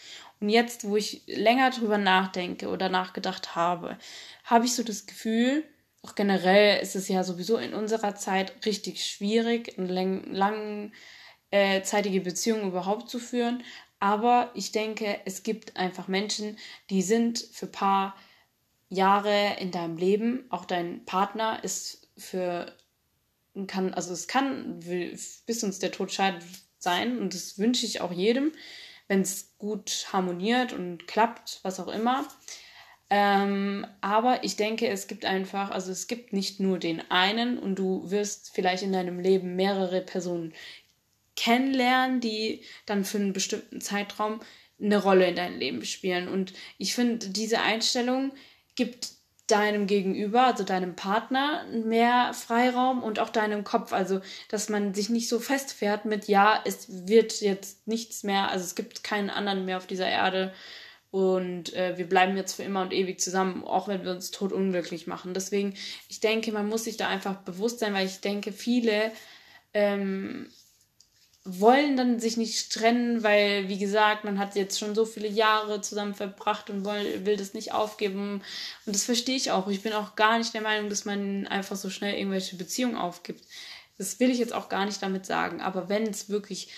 Und 0.41 0.49
jetzt, 0.49 0.87
wo 0.87 0.97
ich 0.97 1.23
länger 1.25 1.71
drüber 1.71 1.97
nachdenke 1.97 2.67
oder 2.67 2.89
nachgedacht 2.89 3.55
habe, 3.55 3.97
habe 4.43 4.65
ich 4.65 4.75
so 4.75 4.83
das 4.83 5.05
Gefühl, 5.05 5.63
auch 6.01 6.15
generell 6.15 6.81
ist 6.81 6.95
es 6.95 7.07
ja 7.07 7.23
sowieso 7.23 7.57
in 7.57 7.73
unserer 7.73 8.15
Zeit 8.15 8.65
richtig 8.65 9.05
schwierig, 9.05 9.77
eine 9.77 9.87
lang, 9.87 10.81
langzeitige 11.51 12.21
Beziehung 12.21 12.67
überhaupt 12.67 13.09
zu 13.09 13.19
führen. 13.19 13.63
Aber 13.99 14.51
ich 14.53 14.71
denke, 14.73 15.19
es 15.25 15.43
gibt 15.43 15.77
einfach 15.77 16.09
Menschen, 16.09 16.57
die 16.89 17.01
sind 17.01 17.39
für 17.51 17.67
ein 17.67 17.71
paar 17.71 18.15
Jahre 18.89 19.57
in 19.59 19.71
deinem 19.71 19.97
Leben, 19.97 20.45
auch 20.49 20.65
dein 20.65 21.05
Partner 21.05 21.63
ist 21.63 22.09
für, 22.17 22.75
kann, 23.67 23.93
also 23.93 24.13
es 24.13 24.27
kann 24.27 24.79
bis 24.79 25.63
uns 25.63 25.79
der 25.79 25.91
Tod 25.91 26.11
scheidet 26.11 26.43
sein 26.77 27.19
und 27.19 27.33
das 27.33 27.57
wünsche 27.57 27.85
ich 27.85 28.01
auch 28.01 28.11
jedem, 28.11 28.51
wenn 29.07 29.21
es 29.21 29.55
gut 29.57 30.07
harmoniert 30.13 30.73
und 30.73 31.07
klappt, 31.07 31.59
was 31.63 31.79
auch 31.79 31.87
immer. 31.87 32.27
Ähm, 33.09 33.87
aber 34.01 34.43
ich 34.43 34.55
denke, 34.55 34.87
es 34.87 35.07
gibt 35.07 35.25
einfach, 35.25 35.71
also 35.71 35.91
es 35.91 36.07
gibt 36.07 36.31
nicht 36.31 36.59
nur 36.59 36.77
den 36.77 37.01
einen 37.09 37.57
und 37.57 37.75
du 37.75 38.09
wirst 38.11 38.51
vielleicht 38.53 38.83
in 38.83 38.93
deinem 38.93 39.19
Leben 39.19 39.55
mehrere 39.55 40.01
Personen 40.01 40.53
kennenlernen, 41.35 42.21
die 42.21 42.63
dann 42.85 43.05
für 43.05 43.17
einen 43.17 43.33
bestimmten 43.33 43.81
Zeitraum 43.81 44.41
eine 44.79 45.01
Rolle 45.01 45.27
in 45.27 45.35
deinem 45.35 45.57
Leben 45.57 45.85
spielen. 45.85 46.27
Und 46.27 46.53
ich 46.77 46.93
finde, 46.93 47.29
diese 47.29 47.61
Einstellung 47.61 48.31
gibt 48.75 49.09
deinem 49.51 49.87
Gegenüber, 49.87 50.43
also 50.43 50.63
deinem 50.63 50.95
Partner, 50.95 51.65
mehr 51.71 52.33
Freiraum 52.33 53.03
und 53.03 53.19
auch 53.19 53.29
deinem 53.29 53.63
Kopf. 53.63 53.93
Also, 53.93 54.21
dass 54.49 54.69
man 54.69 54.93
sich 54.93 55.09
nicht 55.09 55.29
so 55.29 55.39
festfährt 55.39 56.05
mit, 56.05 56.27
ja, 56.27 56.61
es 56.65 57.07
wird 57.07 57.41
jetzt 57.41 57.87
nichts 57.87 58.23
mehr, 58.23 58.49
also 58.49 58.63
es 58.63 58.75
gibt 58.75 59.03
keinen 59.03 59.29
anderen 59.29 59.65
mehr 59.65 59.77
auf 59.77 59.87
dieser 59.87 60.07
Erde 60.07 60.53
und 61.11 61.73
äh, 61.73 61.97
wir 61.97 62.07
bleiben 62.07 62.37
jetzt 62.37 62.53
für 62.53 62.63
immer 62.63 62.81
und 62.81 62.93
ewig 62.93 63.19
zusammen, 63.19 63.63
auch 63.63 63.87
wenn 63.87 64.03
wir 64.03 64.11
uns 64.11 64.29
tot 64.31 64.53
unglücklich 64.53 65.07
machen. 65.07 65.33
Deswegen, 65.33 65.73
ich 66.07 66.19
denke, 66.19 66.51
man 66.51 66.67
muss 66.67 66.83
sich 66.83 66.97
da 66.97 67.07
einfach 67.07 67.37
bewusst 67.37 67.79
sein, 67.79 67.93
weil 67.93 68.05
ich 68.05 68.21
denke, 68.21 68.51
viele 68.51 69.11
ähm, 69.73 70.49
wollen 71.59 71.97
dann 71.97 72.19
sich 72.19 72.37
nicht 72.37 72.71
trennen, 72.71 73.23
weil, 73.23 73.69
wie 73.69 73.77
gesagt, 73.77 74.23
man 74.23 74.39
hat 74.39 74.55
jetzt 74.55 74.77
schon 74.77 74.95
so 74.95 75.05
viele 75.05 75.27
Jahre 75.27 75.81
zusammen 75.81 76.13
verbracht 76.13 76.69
und 76.69 76.85
will, 76.85 77.25
will 77.25 77.37
das 77.37 77.53
nicht 77.53 77.73
aufgeben. 77.73 78.41
Und 78.85 78.95
das 78.95 79.05
verstehe 79.05 79.35
ich 79.35 79.51
auch. 79.51 79.67
Ich 79.67 79.81
bin 79.81 79.93
auch 79.93 80.15
gar 80.15 80.37
nicht 80.37 80.53
der 80.53 80.61
Meinung, 80.61 80.89
dass 80.89 81.05
man 81.05 81.47
einfach 81.47 81.75
so 81.75 81.89
schnell 81.89 82.15
irgendwelche 82.17 82.55
Beziehungen 82.55 82.95
aufgibt. 82.95 83.43
Das 83.97 84.19
will 84.19 84.29
ich 84.29 84.39
jetzt 84.39 84.53
auch 84.53 84.69
gar 84.69 84.85
nicht 84.85 85.01
damit 85.01 85.25
sagen. 85.25 85.61
Aber 85.61 85.89
wenn 85.89 86.03
es 86.03 86.29
wirklich 86.29 86.69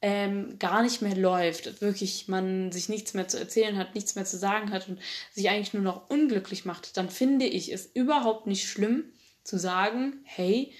ähm, 0.00 0.58
gar 0.58 0.82
nicht 0.82 1.02
mehr 1.02 1.16
läuft, 1.16 1.80
wirklich 1.80 2.28
man 2.28 2.70
sich 2.70 2.88
nichts 2.88 3.14
mehr 3.14 3.26
zu 3.26 3.38
erzählen 3.38 3.76
hat, 3.76 3.94
nichts 3.94 4.14
mehr 4.14 4.24
zu 4.24 4.38
sagen 4.38 4.70
hat 4.70 4.88
und 4.88 5.00
sich 5.32 5.48
eigentlich 5.48 5.74
nur 5.74 5.82
noch 5.82 6.08
unglücklich 6.08 6.64
macht, 6.64 6.96
dann 6.96 7.10
finde 7.10 7.46
ich 7.46 7.72
es 7.72 7.86
überhaupt 7.86 8.46
nicht 8.46 8.68
schlimm 8.68 9.04
zu 9.42 9.58
sagen, 9.58 10.20
hey, 10.24 10.72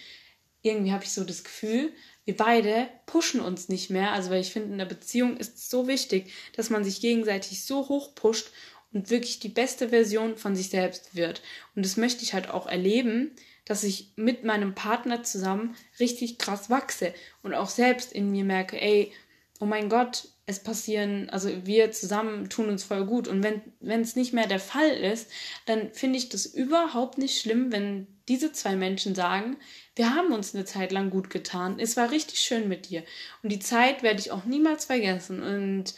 irgendwie 0.62 0.92
habe 0.92 1.04
ich 1.04 1.12
so 1.12 1.25
das 1.25 1.44
Gefühl, 1.44 1.92
wir 2.28 2.37
beide 2.37 2.90
pushen 3.06 3.40
uns 3.40 3.70
nicht 3.70 3.88
mehr. 3.88 4.12
Also, 4.12 4.28
weil 4.28 4.42
ich 4.42 4.52
finde, 4.52 4.70
in 4.73 4.76
der 4.76 4.85
Beziehung 4.85 5.38
ist 5.38 5.56
es 5.56 5.70
so 5.70 5.88
wichtig, 5.88 6.30
dass 6.54 6.68
man 6.68 6.85
sich 6.85 7.00
gegenseitig 7.00 7.64
so 7.64 7.88
hoch 7.88 8.14
pusht 8.14 8.50
und 8.92 9.08
wirklich 9.08 9.40
die 9.40 9.49
beste 9.49 9.88
Version 9.88 10.37
von 10.37 10.54
sich 10.54 10.68
selbst 10.68 11.16
wird. 11.16 11.40
Und 11.75 11.87
das 11.87 11.97
möchte 11.97 12.23
ich 12.23 12.35
halt 12.35 12.50
auch 12.50 12.66
erleben, 12.66 13.35
dass 13.64 13.82
ich 13.82 14.12
mit 14.16 14.44
meinem 14.44 14.75
Partner 14.75 15.23
zusammen 15.23 15.75
richtig 16.00 16.37
krass 16.37 16.68
wachse 16.68 17.14
und 17.42 17.54
auch 17.54 17.70
selbst 17.70 18.12
in 18.12 18.30
mir 18.30 18.44
merke, 18.44 18.78
ey, 18.78 19.11
oh 19.58 19.64
mein 19.64 19.88
Gott, 19.88 20.28
es 20.48 20.60
passieren, 20.60 21.28
also 21.28 21.50
wir 21.66 21.92
zusammen 21.92 22.48
tun 22.48 22.70
uns 22.70 22.82
voll 22.82 23.04
gut. 23.04 23.28
Und 23.28 23.42
wenn 23.42 24.00
es 24.00 24.16
nicht 24.16 24.32
mehr 24.32 24.46
der 24.46 24.58
Fall 24.58 24.88
ist, 24.88 25.30
dann 25.66 25.92
finde 25.92 26.18
ich 26.18 26.30
das 26.30 26.46
überhaupt 26.46 27.18
nicht 27.18 27.38
schlimm, 27.38 27.70
wenn 27.70 28.06
diese 28.28 28.50
zwei 28.52 28.74
Menschen 28.74 29.14
sagen, 29.14 29.58
wir 29.94 30.14
haben 30.14 30.32
uns 30.32 30.54
eine 30.54 30.64
Zeit 30.64 30.90
lang 30.90 31.10
gut 31.10 31.28
getan. 31.28 31.78
Es 31.78 31.98
war 31.98 32.10
richtig 32.10 32.40
schön 32.40 32.66
mit 32.66 32.88
dir. 32.88 33.04
Und 33.42 33.52
die 33.52 33.58
Zeit 33.58 34.02
werde 34.02 34.20
ich 34.20 34.30
auch 34.30 34.46
niemals 34.46 34.86
vergessen. 34.86 35.42
Und 35.42 35.94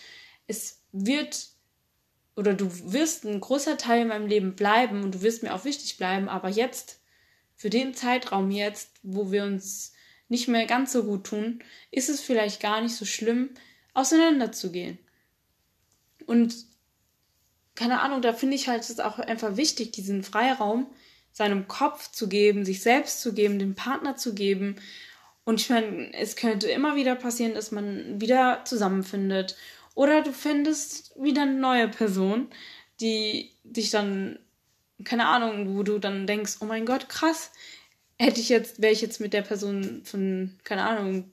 es 0.48 0.82
wird, 0.90 1.46
oder 2.34 2.52
du 2.52 2.68
wirst 2.92 3.24
ein 3.24 3.40
großer 3.40 3.78
Teil 3.78 4.02
in 4.02 4.08
meinem 4.08 4.26
Leben 4.26 4.56
bleiben 4.56 5.04
und 5.04 5.14
du 5.14 5.22
wirst 5.22 5.44
mir 5.44 5.54
auch 5.54 5.64
wichtig 5.64 5.96
bleiben. 5.96 6.28
Aber 6.28 6.48
jetzt, 6.48 7.00
für 7.54 7.70
den 7.70 7.94
Zeitraum 7.94 8.50
jetzt, 8.50 8.90
wo 9.04 9.30
wir 9.30 9.44
uns 9.44 9.92
nicht 10.28 10.48
mehr 10.48 10.66
ganz 10.66 10.90
so 10.90 11.04
gut 11.04 11.22
tun, 11.22 11.62
ist 11.92 12.08
es 12.08 12.20
vielleicht 12.20 12.60
gar 12.60 12.80
nicht 12.80 12.96
so 12.96 13.04
schlimm, 13.04 13.50
auseinanderzugehen. 13.94 14.98
Und 16.26 16.54
keine 17.74 18.00
Ahnung, 18.00 18.22
da 18.22 18.32
finde 18.32 18.56
ich 18.56 18.68
halt 18.68 18.82
es 18.82 19.00
auch 19.00 19.18
einfach 19.18 19.56
wichtig, 19.56 19.92
diesen 19.92 20.22
Freiraum, 20.22 20.86
seinem 21.32 21.68
Kopf 21.68 22.10
zu 22.10 22.28
geben, 22.28 22.64
sich 22.64 22.82
selbst 22.82 23.20
zu 23.20 23.32
geben, 23.32 23.58
dem 23.58 23.74
Partner 23.74 24.16
zu 24.16 24.34
geben. 24.34 24.76
Und 25.44 25.60
ich 25.60 25.70
meine, 25.70 26.12
es 26.14 26.36
könnte 26.36 26.68
immer 26.70 26.96
wieder 26.96 27.14
passieren, 27.14 27.54
dass 27.54 27.70
man 27.70 28.20
wieder 28.20 28.62
zusammenfindet. 28.64 29.56
Oder 29.94 30.22
du 30.22 30.32
findest 30.32 31.18
wieder 31.20 31.42
eine 31.42 31.54
neue 31.54 31.88
Person, 31.88 32.48
die 33.00 33.50
dich 33.64 33.90
dann, 33.90 34.38
keine 35.04 35.26
Ahnung, 35.26 35.76
wo 35.76 35.82
du 35.82 35.98
dann 35.98 36.26
denkst, 36.26 36.56
oh 36.60 36.66
mein 36.66 36.84
Gott, 36.84 37.08
krass, 37.08 37.50
hätte 38.18 38.40
ich 38.40 38.50
jetzt, 38.50 38.82
wäre 38.82 38.92
ich 38.92 39.00
jetzt 39.00 39.20
mit 39.20 39.32
der 39.32 39.42
Person 39.42 40.02
von, 40.04 40.58
keine 40.64 40.84
Ahnung, 40.84 41.32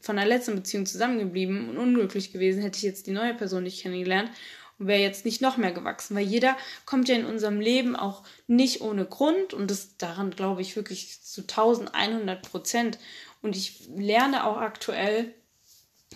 von 0.00 0.16
der 0.16 0.26
letzten 0.26 0.54
Beziehung 0.54 0.86
zusammengeblieben 0.86 1.68
und 1.68 1.78
unglücklich 1.78 2.32
gewesen, 2.32 2.62
hätte 2.62 2.78
ich 2.78 2.82
jetzt 2.82 3.06
die 3.06 3.12
neue 3.12 3.34
Person 3.34 3.62
nicht 3.62 3.82
kennengelernt 3.82 4.30
und 4.78 4.86
wäre 4.86 5.00
jetzt 5.00 5.24
nicht 5.24 5.40
noch 5.42 5.56
mehr 5.58 5.72
gewachsen, 5.72 6.16
weil 6.16 6.24
jeder 6.24 6.56
kommt 6.86 7.08
ja 7.08 7.14
in 7.14 7.26
unserem 7.26 7.60
Leben 7.60 7.96
auch 7.96 8.22
nicht 8.46 8.80
ohne 8.80 9.04
Grund 9.04 9.54
und 9.54 9.70
das 9.70 9.96
daran 9.98 10.30
glaube 10.30 10.62
ich 10.62 10.74
wirklich 10.74 11.22
zu 11.22 11.42
1100 11.42 12.42
Prozent. 12.42 12.98
Und 13.42 13.56
ich 13.56 13.88
lerne 13.94 14.44
auch 14.44 14.56
aktuell 14.56 15.34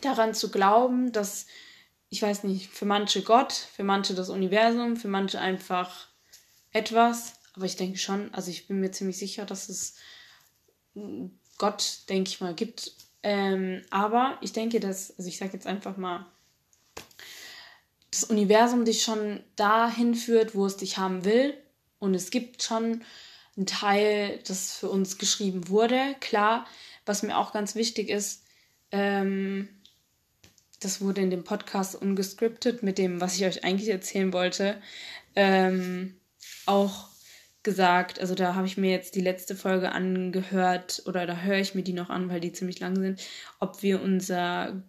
daran 0.01 0.35
zu 0.35 0.51
glauben, 0.51 1.13
dass, 1.13 1.47
ich 2.09 2.23
weiß 2.23 2.45
nicht, 2.45 2.71
für 2.71 2.85
manche 2.87 3.23
Gott, 3.23 3.53
für 3.53 3.85
manche 3.85 4.15
das 4.15 4.31
Universum, 4.31 4.97
für 4.97 5.09
manche 5.09 5.41
einfach 5.41 6.09
etwas, 6.73 7.35
aber 7.55 7.67
ich 7.67 7.77
denke 7.77 7.99
schon, 7.99 8.33
also 8.35 8.51
ich 8.51 8.67
bin 8.67 8.81
mir 8.81 8.91
ziemlich 8.91 9.17
sicher, 9.17 9.47
dass 9.47 9.69
es 9.69 9.95
Gott, 11.59 12.01
denke 12.09 12.31
ich 12.31 12.41
mal, 12.41 12.55
gibt. 12.55 12.93
Ähm, 13.25 13.81
aber 13.89 14.37
ich 14.43 14.53
denke, 14.53 14.81
dass, 14.81 15.17
also 15.17 15.29
ich 15.29 15.39
sage 15.39 15.55
jetzt 15.55 15.67
einfach 15.67 15.97
mal, 15.97 16.27
das 18.11 18.25
Universum 18.25 18.85
dich 18.85 19.03
schon 19.03 19.43
dahin 19.57 20.15
führt, 20.15 20.55
wo 20.55 20.67
es 20.67 20.77
dich 20.77 20.99
haben 20.99 21.25
will. 21.25 21.57
Und 21.99 22.15
es 22.15 22.31
gibt 22.31 22.63
schon 22.63 23.03
einen 23.57 23.67
Teil, 23.67 24.41
das 24.47 24.75
für 24.75 24.91
uns 24.91 25.17
geschrieben 25.17 25.69
wurde. 25.69 26.15
Klar, 26.21 26.67
was 27.07 27.23
mir 27.23 27.39
auch 27.39 27.53
ganz 27.53 27.75
wichtig 27.75 28.11
ist, 28.11 28.45
ähm, 28.93 29.71
das 30.81 31.01
wurde 31.01 31.23
in 31.23 31.31
dem 31.31 31.45
Podcast 31.45 31.95
ungescriptet 31.95 32.83
mit 32.83 32.99
dem, 32.99 33.23
was 33.23 33.37
ich 33.37 33.47
euch 33.47 33.65
eigentlich 33.65 33.89
erzählen 33.89 34.35
wollte, 34.35 34.83
ähm, 35.35 36.21
auch 36.67 37.09
gesagt. 37.65 38.21
Also 38.21 38.35
da 38.35 38.55
habe 38.55 38.67
ich 38.67 38.77
mir 38.77 38.91
jetzt 38.91 39.15
die 39.15 39.21
letzte 39.21 39.57
Folge 39.57 39.93
angehört 39.93 41.03
oder 41.07 41.27
da 41.27 41.39
höre 41.39 41.59
ich 41.59 41.75
mir 41.75 41.83
die 41.83 41.93
noch 41.93 42.11
an, 42.11 42.29
weil 42.29 42.41
die 42.41 42.53
ziemlich 42.53 42.81
lang 42.81 42.97
sind, 42.97 43.23
ob 43.59 43.83
wir 43.83 44.03
unser 44.03 44.83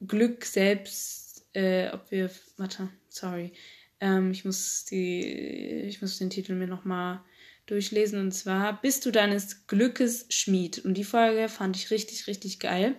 Glück 0.00 0.44
selbst 0.44 1.16
äh, 1.56 1.90
ob 1.90 2.10
wir, 2.10 2.30
warte, 2.58 2.90
sorry, 3.08 3.52
ähm, 4.00 4.30
ich 4.30 4.44
muss 4.44 4.84
die, 4.84 5.24
ich 5.24 6.02
muss 6.02 6.18
den 6.18 6.30
Titel 6.30 6.54
mir 6.54 6.66
nochmal 6.66 7.22
durchlesen 7.64 8.20
und 8.20 8.32
zwar 8.32 8.80
Bist 8.80 9.06
du 9.06 9.10
deines 9.10 9.66
Glückes 9.66 10.26
Schmied? 10.28 10.84
Und 10.84 10.94
die 10.94 11.04
Folge 11.04 11.48
fand 11.48 11.76
ich 11.76 11.90
richtig, 11.90 12.26
richtig 12.26 12.60
geil. 12.60 12.94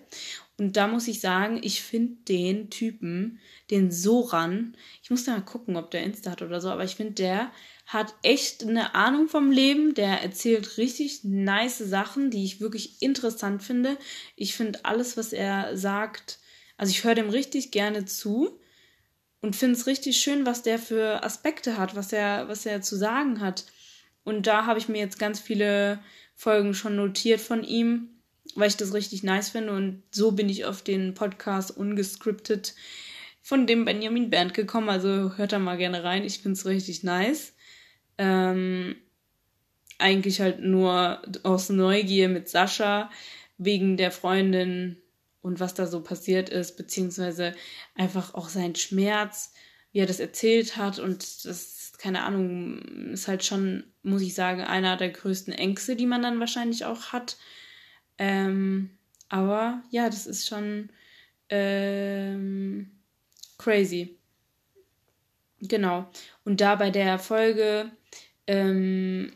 Und 0.59 0.75
da 0.75 0.87
muss 0.87 1.07
ich 1.07 1.21
sagen, 1.21 1.59
ich 1.61 1.83
finde 1.83 2.15
den 2.27 2.71
Typen, 2.71 3.39
den 3.69 3.91
Soran, 3.91 4.75
ich 5.03 5.11
muss 5.11 5.27
mal 5.27 5.41
gucken, 5.41 5.75
ob 5.75 5.91
der 5.91 6.03
Insta 6.03 6.31
hat 6.31 6.41
oder 6.41 6.59
so, 6.59 6.69
aber 6.69 6.83
ich 6.83 6.95
finde, 6.95 7.13
der 7.13 7.51
hat 7.85 8.15
echt 8.23 8.63
eine 8.63 8.95
Ahnung 8.95 9.27
vom 9.29 9.51
Leben, 9.51 9.93
der 9.93 10.21
erzählt 10.23 10.77
richtig 10.77 11.23
nice 11.23 11.77
Sachen, 11.77 12.31
die 12.31 12.43
ich 12.43 12.59
wirklich 12.59 13.01
interessant 13.01 13.61
finde. 13.61 13.97
Ich 14.35 14.55
finde 14.55 14.83
alles, 14.83 15.15
was 15.15 15.31
er 15.31 15.77
sagt, 15.77 16.39
also 16.75 16.89
ich 16.89 17.03
höre 17.03 17.15
dem 17.15 17.29
richtig 17.29 17.71
gerne 17.71 18.05
zu 18.05 18.59
und 19.41 19.55
finde 19.55 19.75
es 19.75 19.85
richtig 19.85 20.17
schön, 20.17 20.45
was 20.45 20.63
der 20.63 20.79
für 20.79 21.23
Aspekte 21.23 21.77
hat, 21.77 21.95
was 21.95 22.11
er, 22.11 22.47
was 22.47 22.65
er 22.65 22.81
zu 22.81 22.97
sagen 22.97 23.41
hat. 23.41 23.65
Und 24.23 24.47
da 24.47 24.65
habe 24.65 24.79
ich 24.79 24.89
mir 24.89 24.99
jetzt 24.99 25.19
ganz 25.19 25.39
viele 25.39 25.99
Folgen 26.35 26.73
schon 26.73 26.95
notiert 26.95 27.39
von 27.39 27.63
ihm, 27.63 28.16
weil 28.57 28.69
ich 28.69 28.77
das 28.77 28.93
richtig 28.93 29.23
nice 29.23 29.49
finde. 29.49 29.73
Und 29.73 30.03
so 30.11 30.31
bin 30.31 30.49
ich 30.49 30.65
auf 30.65 30.81
den 30.81 31.13
Podcast 31.13 31.75
ungescriptet 31.75 32.73
von 33.41 33.67
dem 33.67 33.85
Benjamin 33.85 34.29
Band 34.29 34.53
gekommen. 34.53 34.89
Also 34.89 35.37
hört 35.37 35.53
da 35.53 35.59
mal 35.59 35.77
gerne 35.77 36.03
rein. 36.03 36.23
Ich 36.23 36.39
finde 36.39 36.57
es 36.57 36.65
richtig 36.65 37.03
nice. 37.03 37.53
Ähm, 38.17 38.95
eigentlich 39.99 40.41
halt 40.41 40.59
nur 40.59 41.21
aus 41.43 41.69
Neugier 41.69 42.29
mit 42.29 42.49
Sascha 42.49 43.09
wegen 43.57 43.97
der 43.97 44.11
Freundin 44.11 44.97
und 45.41 45.59
was 45.59 45.73
da 45.73 45.87
so 45.87 46.01
passiert 46.01 46.49
ist, 46.49 46.77
beziehungsweise 46.77 47.55
einfach 47.95 48.33
auch 48.33 48.49
sein 48.49 48.75
Schmerz, 48.75 49.53
wie 49.91 49.99
er 49.99 50.05
das 50.05 50.19
erzählt 50.19 50.77
hat 50.77 50.99
und 50.99 51.45
das, 51.45 51.93
keine 51.97 52.23
Ahnung, 52.23 53.11
ist 53.11 53.27
halt 53.27 53.43
schon, 53.43 53.83
muss 54.03 54.21
ich 54.21 54.33
sagen, 54.33 54.61
einer 54.61 54.97
der 54.97 55.09
größten 55.09 55.53
Ängste, 55.53 55.95
die 55.95 56.05
man 56.05 56.21
dann 56.21 56.39
wahrscheinlich 56.39 56.85
auch 56.85 57.13
hat. 57.13 57.37
Ähm, 58.17 58.91
aber 59.29 59.81
ja, 59.91 60.09
das 60.09 60.25
ist 60.25 60.47
schon 60.47 60.89
ähm, 61.49 62.91
crazy. 63.57 64.17
Genau. 65.59 66.09
Und 66.45 66.61
da 66.61 66.75
bei 66.75 66.91
der 66.91 67.19
Folge, 67.19 67.91
ähm, 68.45 69.33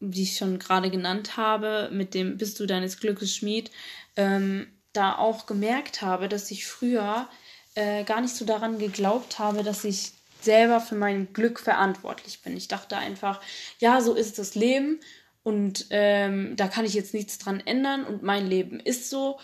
die 0.00 0.22
ich 0.22 0.36
schon 0.36 0.58
gerade 0.58 0.90
genannt 0.90 1.36
habe, 1.36 1.90
mit 1.92 2.14
dem 2.14 2.38
Bist 2.38 2.58
du 2.60 2.66
deines 2.66 3.00
Glückes 3.00 3.34
Schmied, 3.34 3.70
ähm, 4.16 4.68
da 4.92 5.16
auch 5.16 5.46
gemerkt 5.46 6.02
habe, 6.02 6.28
dass 6.28 6.50
ich 6.50 6.66
früher 6.66 7.28
äh, 7.74 8.04
gar 8.04 8.20
nicht 8.20 8.34
so 8.34 8.44
daran 8.44 8.78
geglaubt 8.78 9.38
habe, 9.38 9.62
dass 9.62 9.84
ich 9.84 10.12
selber 10.40 10.80
für 10.80 10.94
mein 10.94 11.32
Glück 11.32 11.60
verantwortlich 11.60 12.42
bin. 12.42 12.56
Ich 12.56 12.68
dachte 12.68 12.96
einfach, 12.96 13.40
ja, 13.80 14.00
so 14.00 14.14
ist 14.14 14.38
das 14.38 14.54
Leben 14.54 15.00
und 15.48 15.86
ähm, 15.88 16.56
da 16.56 16.68
kann 16.68 16.84
ich 16.84 16.92
jetzt 16.92 17.14
nichts 17.14 17.38
dran 17.38 17.60
ändern 17.60 18.04
und 18.04 18.22
mein 18.22 18.46
Leben 18.46 18.80
ist 18.80 19.08
so. 19.08 19.40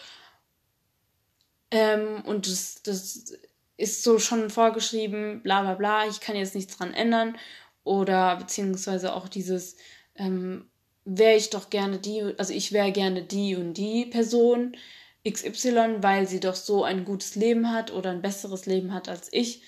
Ähm, 1.70 2.22
und 2.26 2.46
das, 2.46 2.82
das 2.82 3.32
ist 3.78 4.02
so 4.02 4.18
schon 4.18 4.50
vorgeschrieben, 4.50 5.42
bla 5.42 5.62
bla 5.62 5.72
bla, 5.72 6.06
ich 6.06 6.20
kann 6.20 6.36
jetzt 6.36 6.54
nichts 6.54 6.76
dran 6.76 6.92
ändern. 6.92 7.38
Oder 7.84 8.36
beziehungsweise 8.36 9.14
auch 9.14 9.28
dieses, 9.28 9.76
ähm, 10.16 10.68
wäre 11.06 11.36
ich 11.36 11.48
doch 11.48 11.70
gerne 11.70 11.98
die, 11.98 12.34
also 12.36 12.52
ich 12.52 12.72
wäre 12.72 12.92
gerne 12.92 13.22
die 13.22 13.56
und 13.56 13.72
die 13.72 14.04
Person 14.04 14.76
XY, 15.26 16.02
weil 16.02 16.28
sie 16.28 16.40
doch 16.40 16.54
so 16.54 16.84
ein 16.84 17.06
gutes 17.06 17.34
Leben 17.34 17.72
hat 17.72 17.90
oder 17.94 18.10
ein 18.10 18.20
besseres 18.20 18.66
Leben 18.66 18.92
hat 18.92 19.08
als 19.08 19.32
ich. 19.32 19.62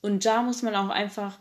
Und 0.00 0.24
da 0.24 0.40
muss 0.40 0.62
man 0.62 0.74
auch 0.74 0.88
einfach 0.88 1.38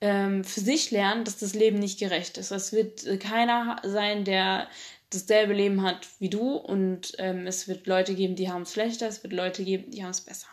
ähm, 0.00 0.44
für 0.44 0.60
sich 0.60 0.90
lernen, 0.90 1.24
dass 1.24 1.38
das 1.38 1.54
Leben 1.54 1.78
nicht 1.78 1.98
gerecht 1.98 2.38
ist. 2.38 2.50
Es 2.50 2.72
wird 2.72 3.20
keiner 3.20 3.80
sein, 3.84 4.24
der 4.24 4.68
dasselbe 5.10 5.54
Leben 5.54 5.82
hat 5.82 6.06
wie 6.18 6.28
du 6.28 6.52
und 6.52 7.14
ähm, 7.18 7.46
es 7.46 7.66
wird 7.66 7.86
Leute 7.86 8.14
geben, 8.14 8.36
die 8.36 8.50
haben 8.50 8.62
es 8.62 8.72
schlechter, 8.72 9.08
es 9.08 9.22
wird 9.22 9.32
Leute 9.32 9.64
geben, 9.64 9.90
die 9.90 10.02
haben 10.02 10.10
es 10.10 10.20
besser. 10.20 10.48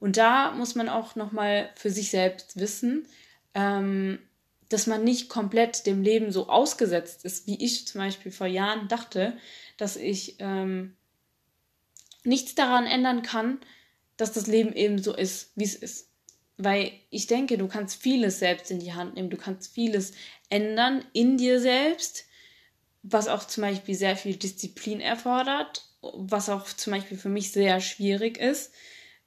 Und 0.00 0.16
da 0.16 0.50
muss 0.50 0.74
man 0.74 0.88
auch 0.88 1.14
nochmal 1.14 1.70
für 1.76 1.90
sich 1.90 2.10
selbst 2.10 2.58
wissen, 2.58 3.06
ähm, 3.54 4.18
dass 4.68 4.86
man 4.86 5.04
nicht 5.04 5.28
komplett 5.28 5.86
dem 5.86 6.02
Leben 6.02 6.32
so 6.32 6.48
ausgesetzt 6.48 7.24
ist, 7.24 7.46
wie 7.46 7.62
ich 7.64 7.86
zum 7.86 8.00
Beispiel 8.00 8.32
vor 8.32 8.46
Jahren 8.46 8.88
dachte, 8.88 9.36
dass 9.76 9.96
ich 9.96 10.36
ähm, 10.40 10.96
nichts 12.24 12.54
daran 12.54 12.86
ändern 12.86 13.22
kann, 13.22 13.60
dass 14.16 14.32
das 14.32 14.46
Leben 14.46 14.72
eben 14.72 14.98
so 15.00 15.14
ist, 15.14 15.52
wie 15.54 15.64
es 15.64 15.74
ist. 15.74 16.08
Weil 16.56 16.92
ich 17.10 17.26
denke, 17.26 17.58
du 17.58 17.66
kannst 17.66 18.00
vieles 18.00 18.38
selbst 18.38 18.70
in 18.70 18.78
die 18.78 18.94
Hand 18.94 19.14
nehmen, 19.14 19.30
du 19.30 19.36
kannst 19.36 19.74
vieles 19.74 20.12
ändern 20.50 21.04
in 21.12 21.36
dir 21.36 21.60
selbst, 21.60 22.26
was 23.02 23.28
auch 23.28 23.44
zum 23.44 23.62
Beispiel 23.62 23.94
sehr 23.94 24.16
viel 24.16 24.36
Disziplin 24.36 25.00
erfordert, 25.00 25.84
was 26.00 26.48
auch 26.48 26.66
zum 26.66 26.92
Beispiel 26.92 27.18
für 27.18 27.28
mich 27.28 27.52
sehr 27.52 27.80
schwierig 27.80 28.38
ist, 28.38 28.72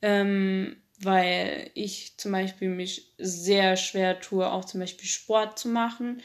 ähm, 0.02 0.78
weil 1.00 1.70
ich 1.76 2.18
zum 2.18 2.32
Beispiel 2.32 2.70
mich 2.70 3.14
sehr 3.18 3.76
schwer 3.78 4.20
tue, 4.20 4.50
auch 4.50 4.66
zum 4.66 4.80
Beispiel 4.80 5.08
Sport 5.08 5.60
zu 5.60 5.68
machen. 5.70 6.22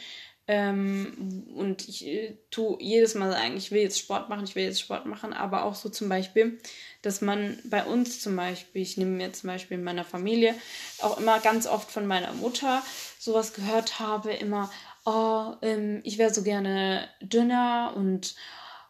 Ähm, 0.48 1.46
und 1.54 1.88
ich 1.88 2.04
äh, 2.04 2.36
tue 2.50 2.76
jedes 2.80 3.14
Mal 3.14 3.30
sagen, 3.30 3.56
ich 3.56 3.70
will 3.70 3.82
jetzt 3.82 3.98
Sport 3.98 4.28
machen, 4.28 4.44
ich 4.44 4.56
will 4.56 4.64
jetzt 4.64 4.80
Sport 4.80 5.06
machen, 5.06 5.32
aber 5.32 5.64
auch 5.64 5.76
so 5.76 5.88
zum 5.88 6.08
Beispiel, 6.08 6.58
dass 7.00 7.20
man 7.20 7.58
bei 7.64 7.84
uns 7.84 8.20
zum 8.20 8.34
Beispiel, 8.34 8.82
ich 8.82 8.96
nehme 8.96 9.12
mir 9.12 9.32
zum 9.32 9.48
Beispiel 9.48 9.78
in 9.78 9.84
meiner 9.84 10.04
Familie 10.04 10.54
auch 11.00 11.18
immer 11.18 11.38
ganz 11.38 11.68
oft 11.68 11.90
von 11.92 12.06
meiner 12.06 12.32
Mutter 12.32 12.82
sowas 13.20 13.52
gehört 13.52 14.00
habe, 14.00 14.32
immer, 14.32 14.70
oh, 15.04 15.54
ähm, 15.62 16.00
ich 16.02 16.18
wäre 16.18 16.34
so 16.34 16.42
gerne 16.42 17.08
dünner 17.20 17.92
und 17.94 18.34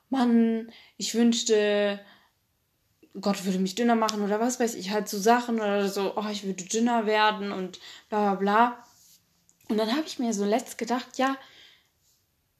Mann, 0.08 0.72
ich 0.96 1.14
wünschte, 1.14 2.00
Gott 3.20 3.44
würde 3.44 3.58
mich 3.58 3.74
dünner 3.74 3.94
machen 3.94 4.22
oder 4.22 4.40
was 4.40 4.58
weiß 4.58 4.74
ich, 4.74 4.90
halt 4.90 5.08
so 5.08 5.18
Sachen 5.18 5.56
oder 5.56 5.88
so, 5.88 6.14
oh, 6.16 6.28
ich 6.30 6.44
würde 6.44 6.64
dünner 6.64 7.04
werden 7.04 7.52
und 7.52 7.78
bla 8.08 8.34
bla 8.34 8.34
bla. 8.34 8.84
Und 9.68 9.78
dann 9.78 9.92
habe 9.92 10.06
ich 10.06 10.18
mir 10.18 10.34
so 10.34 10.44
letzt 10.44 10.76
gedacht, 10.76 11.16
ja, 11.16 11.36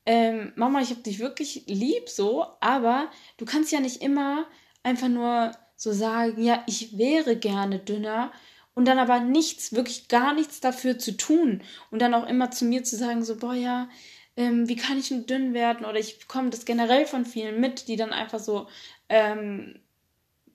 ähm, 0.07 0.53
Mama, 0.57 0.81
ich 0.81 0.91
habe 0.91 1.03
dich 1.03 1.19
wirklich 1.19 1.65
lieb 1.67 2.09
so, 2.09 2.47
aber 2.61 3.11
du 3.37 3.45
kannst 3.45 3.73
ja 3.73 3.81
nicht 3.81 4.03
immer 4.03 4.47
einfach 4.83 5.09
nur 5.09 5.53
so 5.77 5.93
sagen, 5.93 6.43
ja, 6.43 6.63
ich 6.67 6.99
wäre 6.99 7.37
gerne 7.37 7.79
dünner 7.79 8.33
und 8.75 8.87
dann 8.87 8.99
aber 8.99 9.21
nichts, 9.21 9.73
wirklich 9.73 10.09
gar 10.09 10.35
nichts 10.35 10.61
dafür 10.61 10.99
zu 10.99 11.17
tun 11.17 11.63
und 11.91 12.01
dann 12.01 12.15
auch 12.15 12.27
immer 12.27 12.51
zu 12.51 12.65
mir 12.65 12.85
zu 12.85 12.97
sagen, 12.97 13.25
so, 13.25 13.37
boah, 13.37 13.55
ja, 13.55 13.89
ähm, 14.37 14.69
wie 14.69 14.77
kann 14.77 14.99
ich 14.99 15.11
nur 15.11 15.21
dünn 15.21 15.55
werden? 15.55 15.85
Oder 15.85 15.99
ich 15.99 16.19
bekomme 16.19 16.51
das 16.51 16.65
generell 16.65 17.07
von 17.07 17.27
vielen 17.27 17.61
mit, 17.61 17.89
die 17.89 17.97
dann 17.97 18.13
einfach 18.13 18.39
so, 18.39 18.69
ähm, 19.09 19.81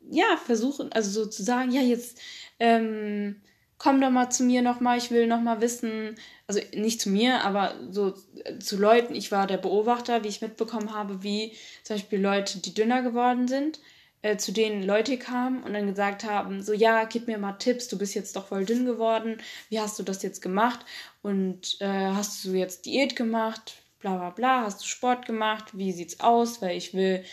ja, 0.10 0.38
versuchen, 0.38 0.92
also 0.94 1.10
so 1.10 1.30
zu 1.30 1.44
sagen, 1.44 1.72
ja, 1.72 1.82
jetzt, 1.82 2.20
ähm, 2.60 3.42
komm 3.78 4.02
doch 4.02 4.10
mal 4.10 4.30
zu 4.30 4.44
mir 4.44 4.62
nochmal, 4.62 4.98
ich 4.98 5.12
will 5.12 5.28
nochmal 5.28 5.62
wissen, 5.62 6.16
also 6.48 6.60
nicht 6.74 7.02
zu 7.02 7.10
mir, 7.10 7.44
aber 7.44 7.76
so 7.92 8.14
äh, 8.44 8.58
zu 8.60 8.78
Leuten, 8.78 9.16
ich 9.16 9.32
war 9.32 9.48
der 9.48 9.58
Beobachter, 9.58 10.24
wie 10.24 10.30
ich 10.30 10.42
mitbekommen 10.42 10.94
habe, 10.94 11.24
wie 11.24 11.54
zum 11.84 11.96
Beispiel 11.96 12.20
Leute, 12.20 12.60
die 12.60 12.74
dünner 12.74 13.02
geworden 13.02 13.48
sind, 13.48 13.80
äh, 14.22 14.38
zu 14.38 14.52
denen 14.52 14.84
Leute 14.84 15.18
kamen 15.18 15.64
und 15.64 15.74
dann 15.74 15.88
gesagt 15.88 16.24
haben, 16.24 16.64
so 16.64 16.74
ja, 16.74 17.04
gib 17.06 17.28
mir 17.28 17.38
mal 17.38 17.54
Tipps, 17.54 17.88
du 17.88 17.98
bist 17.98 18.16
jetzt 18.16 18.36
doch 18.36 18.48
voll 18.48 18.66
dünn 18.66 18.86
geworden, 18.86 19.38
wie 19.70 19.80
hast 19.80 20.00
du 20.00 20.04
das 20.04 20.24
jetzt 20.24 20.42
gemacht? 20.42 20.80
Und 21.22 21.78
äh, 21.82 21.88
hast 21.88 22.44
du 22.46 22.52
jetzt 22.54 22.86
Diät 22.86 23.16
gemacht, 23.16 23.76
bla 24.00 24.18
bla 24.18 24.30
bla, 24.32 24.62
hast 24.62 24.82
du 24.82 24.86
Sport 24.88 25.26
gemacht, 25.26 25.78
wie 25.78 25.92
sieht's 25.92 26.20
aus, 26.20 26.62
weil 26.62 26.78
ich 26.78 26.94
will 26.94 27.24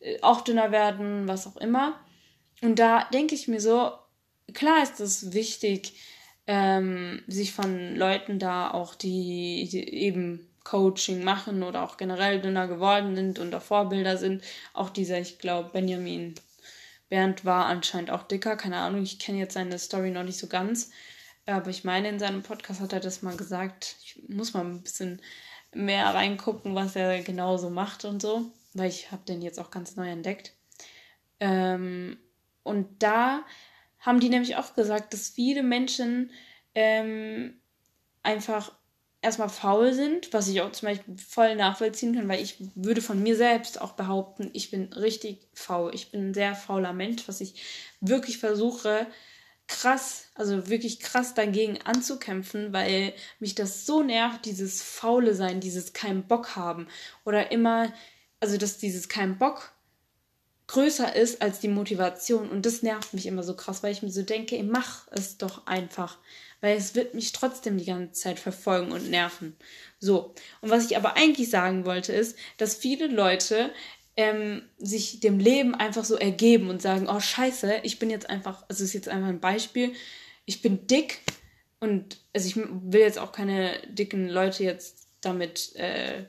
äh, 0.00 0.20
auch 0.22 0.40
dünner 0.40 0.72
werden, 0.72 1.28
was 1.28 1.46
auch 1.46 1.56
immer. 1.58 2.00
Und 2.60 2.78
da 2.78 3.04
denke 3.12 3.34
ich 3.34 3.48
mir 3.48 3.60
so, 3.60 3.92
klar 4.54 4.82
ist 4.82 5.00
es 5.00 5.32
wichtig, 5.32 5.94
ähm, 6.46 7.22
sich 7.26 7.52
von 7.52 7.94
Leuten 7.96 8.38
da 8.38 8.70
auch, 8.70 8.94
die, 8.94 9.68
die, 9.70 9.88
eben 9.94 10.48
Coaching 10.64 11.24
machen 11.24 11.62
oder 11.62 11.82
auch 11.82 11.96
generell 11.96 12.40
dünner 12.40 12.68
geworden 12.68 13.16
sind 13.16 13.38
und 13.38 13.54
auch 13.54 13.62
Vorbilder 13.62 14.16
sind. 14.16 14.42
Auch 14.74 14.90
dieser, 14.90 15.18
ich 15.18 15.38
glaube, 15.38 15.70
Benjamin 15.72 16.34
Bernd 17.08 17.44
war 17.44 17.66
anscheinend 17.66 18.10
auch 18.10 18.22
dicker. 18.22 18.56
Keine 18.56 18.76
Ahnung, 18.78 19.02
ich 19.02 19.18
kenne 19.18 19.38
jetzt 19.38 19.54
seine 19.54 19.78
Story 19.78 20.10
noch 20.10 20.22
nicht 20.22 20.38
so 20.38 20.46
ganz. 20.46 20.90
Aber 21.46 21.70
ich 21.70 21.84
meine, 21.84 22.08
in 22.08 22.18
seinem 22.18 22.42
Podcast 22.42 22.80
hat 22.80 22.92
er 22.92 23.00
das 23.00 23.22
mal 23.22 23.36
gesagt. 23.36 23.96
Ich 24.04 24.22
muss 24.28 24.54
mal 24.54 24.64
ein 24.64 24.82
bisschen 24.82 25.20
mehr 25.74 26.06
reingucken, 26.06 26.74
was 26.74 26.96
er 26.96 27.22
genau 27.22 27.56
so 27.56 27.70
macht 27.70 28.04
und 28.04 28.22
so, 28.22 28.50
weil 28.74 28.88
ich 28.88 29.10
habe 29.10 29.24
den 29.26 29.42
jetzt 29.42 29.58
auch 29.58 29.70
ganz 29.70 29.96
neu 29.96 30.08
entdeckt. 30.08 30.52
Ähm, 31.40 32.18
und 32.62 33.02
da 33.02 33.44
haben 34.02 34.20
die 34.20 34.28
nämlich 34.28 34.56
auch 34.56 34.74
gesagt, 34.74 35.14
dass 35.14 35.30
viele 35.30 35.62
Menschen 35.62 36.30
ähm, 36.74 37.54
einfach 38.22 38.72
erstmal 39.22 39.48
faul 39.48 39.94
sind, 39.94 40.32
was 40.32 40.48
ich 40.48 40.60
auch 40.60 40.72
zum 40.72 40.88
Beispiel 40.88 41.16
voll 41.16 41.54
nachvollziehen 41.54 42.14
kann, 42.14 42.28
weil 42.28 42.42
ich 42.42 42.56
würde 42.74 43.00
von 43.00 43.22
mir 43.22 43.36
selbst 43.36 43.80
auch 43.80 43.92
behaupten, 43.92 44.50
ich 44.52 44.70
bin 44.72 44.92
richtig 44.92 45.46
faul. 45.54 45.94
Ich 45.94 46.10
bin 46.10 46.30
ein 46.30 46.34
sehr 46.34 46.56
fauler 46.56 46.92
Mensch, 46.92 47.28
was 47.28 47.40
ich 47.40 47.62
wirklich 48.00 48.38
versuche, 48.38 49.06
krass, 49.68 50.26
also 50.34 50.68
wirklich 50.68 50.98
krass 50.98 51.34
dagegen 51.34 51.80
anzukämpfen, 51.82 52.72
weil 52.72 53.14
mich 53.38 53.54
das 53.54 53.86
so 53.86 54.02
nervt, 54.02 54.44
dieses 54.44 54.82
faule 54.82 55.34
sein, 55.36 55.60
dieses 55.60 55.92
kein 55.92 56.26
Bock 56.26 56.56
haben 56.56 56.88
oder 57.24 57.52
immer, 57.52 57.92
also 58.40 58.56
dass 58.56 58.78
dieses 58.78 59.08
kein 59.08 59.38
Bock 59.38 59.72
größer 60.72 61.14
ist 61.14 61.42
als 61.42 61.60
die 61.60 61.68
Motivation. 61.68 62.48
Und 62.48 62.64
das 62.64 62.82
nervt 62.82 63.12
mich 63.14 63.26
immer 63.26 63.42
so 63.42 63.54
krass, 63.54 63.82
weil 63.82 63.92
ich 63.92 64.02
mir 64.02 64.10
so 64.10 64.22
denke, 64.22 64.56
ey, 64.56 64.62
mach 64.62 65.06
es 65.10 65.36
doch 65.36 65.66
einfach. 65.66 66.18
Weil 66.60 66.76
es 66.76 66.94
wird 66.94 67.14
mich 67.14 67.32
trotzdem 67.32 67.76
die 67.76 67.84
ganze 67.84 68.12
Zeit 68.12 68.38
verfolgen 68.38 68.92
und 68.92 69.10
nerven. 69.10 69.56
So. 69.98 70.34
Und 70.60 70.70
was 70.70 70.86
ich 70.86 70.96
aber 70.96 71.16
eigentlich 71.16 71.50
sagen 71.50 71.84
wollte, 71.84 72.12
ist, 72.12 72.36
dass 72.56 72.74
viele 72.74 73.06
Leute 73.06 73.70
ähm, 74.16 74.62
sich 74.78 75.20
dem 75.20 75.38
Leben 75.38 75.74
einfach 75.74 76.04
so 76.04 76.16
ergeben 76.16 76.70
und 76.70 76.80
sagen, 76.80 77.08
oh 77.08 77.20
scheiße, 77.20 77.80
ich 77.82 77.98
bin 77.98 78.10
jetzt 78.10 78.28
einfach, 78.28 78.64
also 78.68 78.84
ist 78.84 78.92
jetzt 78.92 79.08
einfach 79.08 79.28
ein 79.28 79.40
Beispiel, 79.40 79.92
ich 80.44 80.62
bin 80.62 80.86
dick 80.86 81.20
und 81.80 82.18
also 82.32 82.46
ich 82.46 82.56
will 82.56 83.00
jetzt 83.00 83.18
auch 83.18 83.32
keine 83.32 83.74
dicken 83.88 84.28
Leute 84.28 84.64
jetzt 84.64 85.08
damit 85.20 85.74
äh, 85.76 86.24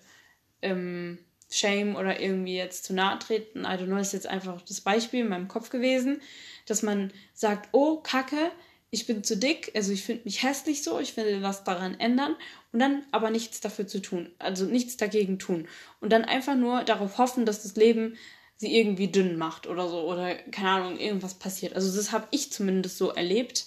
ähm, 0.61 1.19
Shame 1.53 1.95
oder 1.95 2.19
irgendwie 2.19 2.55
jetzt 2.55 2.85
zu 2.85 2.93
nahe 2.93 3.19
treten. 3.19 3.61
I 3.61 3.77
don't 3.77 3.85
know, 3.85 3.97
ist 3.97 4.13
jetzt 4.13 4.27
einfach 4.27 4.61
das 4.61 4.81
Beispiel 4.81 5.21
in 5.21 5.29
meinem 5.29 5.47
Kopf 5.47 5.69
gewesen, 5.69 6.21
dass 6.65 6.81
man 6.81 7.11
sagt, 7.33 7.69
oh, 7.71 7.97
Kacke, 7.97 8.51
ich 8.89 9.07
bin 9.07 9.23
zu 9.23 9.37
dick, 9.37 9.71
also 9.75 9.91
ich 9.91 10.03
finde 10.03 10.23
mich 10.25 10.43
hässlich 10.43 10.83
so, 10.83 10.99
ich 10.99 11.17
will 11.17 11.41
was 11.41 11.63
daran 11.63 11.99
ändern 11.99 12.35
und 12.71 12.79
dann 12.79 13.03
aber 13.11 13.31
nichts 13.31 13.59
dafür 13.59 13.87
zu 13.87 13.99
tun, 13.99 14.29
also 14.37 14.65
nichts 14.65 14.97
dagegen 14.97 15.39
tun 15.39 15.67
und 15.99 16.11
dann 16.11 16.25
einfach 16.25 16.55
nur 16.55 16.83
darauf 16.83 17.17
hoffen, 17.17 17.45
dass 17.45 17.63
das 17.63 17.75
Leben 17.75 18.17
sie 18.57 18.77
irgendwie 18.77 19.07
dünn 19.07 19.35
macht 19.35 19.65
oder 19.65 19.87
so 19.89 20.01
oder 20.01 20.35
keine 20.35 20.69
Ahnung, 20.69 20.99
irgendwas 20.99 21.33
passiert. 21.33 21.75
Also 21.75 21.95
das 21.95 22.11
habe 22.11 22.27
ich 22.29 22.51
zumindest 22.51 22.99
so 22.99 23.09
erlebt 23.09 23.65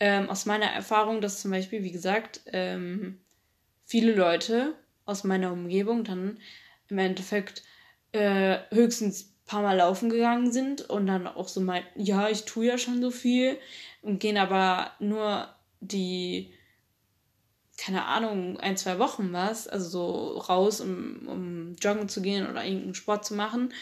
ähm, 0.00 0.28
aus 0.28 0.44
meiner 0.44 0.66
Erfahrung, 0.66 1.20
dass 1.20 1.40
zum 1.40 1.50
Beispiel, 1.50 1.82
wie 1.82 1.90
gesagt, 1.90 2.42
ähm, 2.52 3.18
viele 3.84 4.14
Leute 4.14 4.74
aus 5.06 5.24
meiner 5.24 5.50
Umgebung 5.50 6.04
dann 6.04 6.38
im 6.88 6.98
Endeffekt 6.98 7.62
äh, 8.12 8.58
höchstens 8.70 9.22
ein 9.22 9.46
paar 9.46 9.62
Mal 9.62 9.76
laufen 9.76 10.10
gegangen 10.10 10.52
sind 10.52 10.82
und 10.88 11.06
dann 11.06 11.26
auch 11.26 11.48
so 11.48 11.60
meinten, 11.60 12.00
ja, 12.00 12.28
ich 12.28 12.44
tue 12.44 12.66
ja 12.66 12.78
schon 12.78 13.00
so 13.00 13.10
viel 13.10 13.58
und 14.02 14.20
gehen 14.20 14.36
aber 14.36 14.92
nur 14.98 15.48
die, 15.80 16.52
keine 17.76 18.04
Ahnung, 18.06 18.58
ein, 18.60 18.76
zwei 18.76 18.98
Wochen 18.98 19.32
was, 19.32 19.68
also 19.68 19.88
so 19.88 20.38
raus, 20.38 20.80
um, 20.80 21.26
um 21.26 21.76
joggen 21.80 22.08
zu 22.08 22.22
gehen 22.22 22.48
oder 22.48 22.64
irgendeinen 22.64 22.94
Sport 22.94 23.24
zu 23.24 23.34
machen 23.34 23.72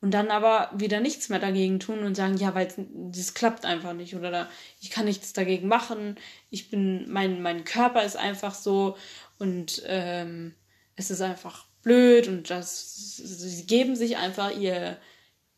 und 0.00 0.12
dann 0.12 0.30
aber 0.30 0.70
wieder 0.74 1.00
nichts 1.00 1.28
mehr 1.28 1.38
dagegen 1.38 1.80
tun 1.80 2.00
und 2.00 2.14
sagen, 2.14 2.36
ja, 2.36 2.54
weil 2.54 2.72
das 3.10 3.34
klappt 3.34 3.64
einfach 3.64 3.94
nicht 3.94 4.14
oder 4.14 4.30
da, 4.30 4.48
ich 4.80 4.90
kann 4.90 5.06
nichts 5.06 5.32
dagegen 5.32 5.68
machen, 5.68 6.16
ich 6.50 6.70
bin, 6.70 7.10
mein, 7.10 7.42
mein 7.42 7.64
Körper 7.64 8.04
ist 8.04 8.16
einfach 8.16 8.54
so 8.54 8.96
und 9.38 9.82
ähm, 9.86 10.54
es 10.96 11.10
ist 11.10 11.20
einfach 11.20 11.66
blöd 11.86 12.26
und 12.26 12.50
das, 12.50 13.16
sie 13.16 13.64
geben 13.64 13.94
sich 13.94 14.16
einfach 14.16 14.50
ihr, 14.58 14.98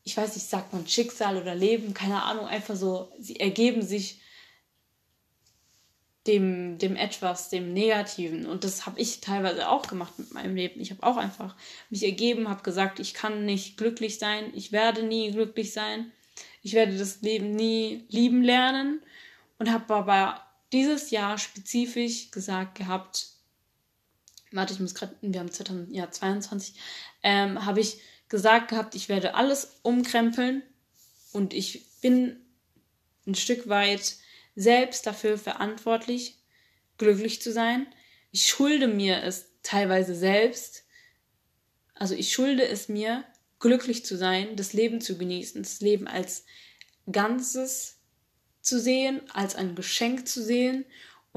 ich 0.04 0.14
weiß 0.14 0.34
nicht, 0.34 0.46
sagt 0.46 0.74
man 0.74 0.86
Schicksal 0.86 1.38
oder 1.38 1.54
Leben, 1.54 1.94
keine 1.94 2.22
Ahnung, 2.22 2.46
einfach 2.46 2.76
so, 2.76 3.10
sie 3.18 3.40
ergeben 3.40 3.80
sich 3.80 4.20
dem, 6.26 6.76
dem 6.76 6.96
etwas, 6.96 7.48
dem 7.48 7.72
Negativen. 7.72 8.44
Und 8.44 8.62
das 8.62 8.84
habe 8.84 9.00
ich 9.00 9.22
teilweise 9.22 9.70
auch 9.70 9.86
gemacht 9.86 10.18
mit 10.18 10.34
meinem 10.34 10.54
Leben. 10.54 10.82
Ich 10.82 10.90
habe 10.90 11.02
auch 11.02 11.16
einfach 11.16 11.56
mich 11.88 12.04
ergeben, 12.04 12.50
habe 12.50 12.62
gesagt, 12.62 13.00
ich 13.00 13.14
kann 13.14 13.46
nicht 13.46 13.78
glücklich 13.78 14.18
sein, 14.18 14.52
ich 14.54 14.70
werde 14.70 15.04
nie 15.04 15.30
glücklich 15.30 15.72
sein, 15.72 16.12
ich 16.62 16.74
werde 16.74 16.98
das 16.98 17.22
Leben 17.22 17.56
nie 17.56 18.04
lieben 18.10 18.42
lernen 18.42 19.00
und 19.58 19.72
habe 19.72 19.94
aber 19.94 20.42
dieses 20.74 21.10
Jahr 21.10 21.38
spezifisch 21.38 22.30
gesagt 22.30 22.74
gehabt, 22.74 23.37
warte, 24.52 24.72
ich 24.72 24.80
muss 24.80 24.94
gerade, 24.94 25.14
wir 25.20 25.40
haben 25.40 25.50
2022, 25.50 26.74
ähm, 27.22 27.64
habe 27.64 27.80
ich 27.80 28.00
gesagt 28.28 28.68
gehabt, 28.68 28.94
ich 28.94 29.08
werde 29.08 29.34
alles 29.34 29.78
umkrempeln 29.82 30.62
und 31.32 31.54
ich 31.54 31.86
bin 32.00 32.36
ein 33.26 33.34
Stück 33.34 33.68
weit 33.68 34.16
selbst 34.54 35.06
dafür 35.06 35.38
verantwortlich, 35.38 36.38
glücklich 36.96 37.40
zu 37.40 37.52
sein. 37.52 37.86
Ich 38.32 38.48
schulde 38.48 38.88
mir 38.88 39.22
es 39.22 39.46
teilweise 39.62 40.14
selbst. 40.14 40.84
Also 41.94 42.14
ich 42.14 42.32
schulde 42.32 42.66
es 42.66 42.88
mir, 42.88 43.24
glücklich 43.60 44.04
zu 44.04 44.16
sein, 44.16 44.56
das 44.56 44.72
Leben 44.72 45.00
zu 45.00 45.18
genießen, 45.18 45.62
das 45.62 45.80
Leben 45.80 46.06
als 46.06 46.44
Ganzes 47.10 47.96
zu 48.60 48.78
sehen, 48.78 49.20
als 49.32 49.56
ein 49.56 49.74
Geschenk 49.74 50.28
zu 50.28 50.42
sehen 50.42 50.84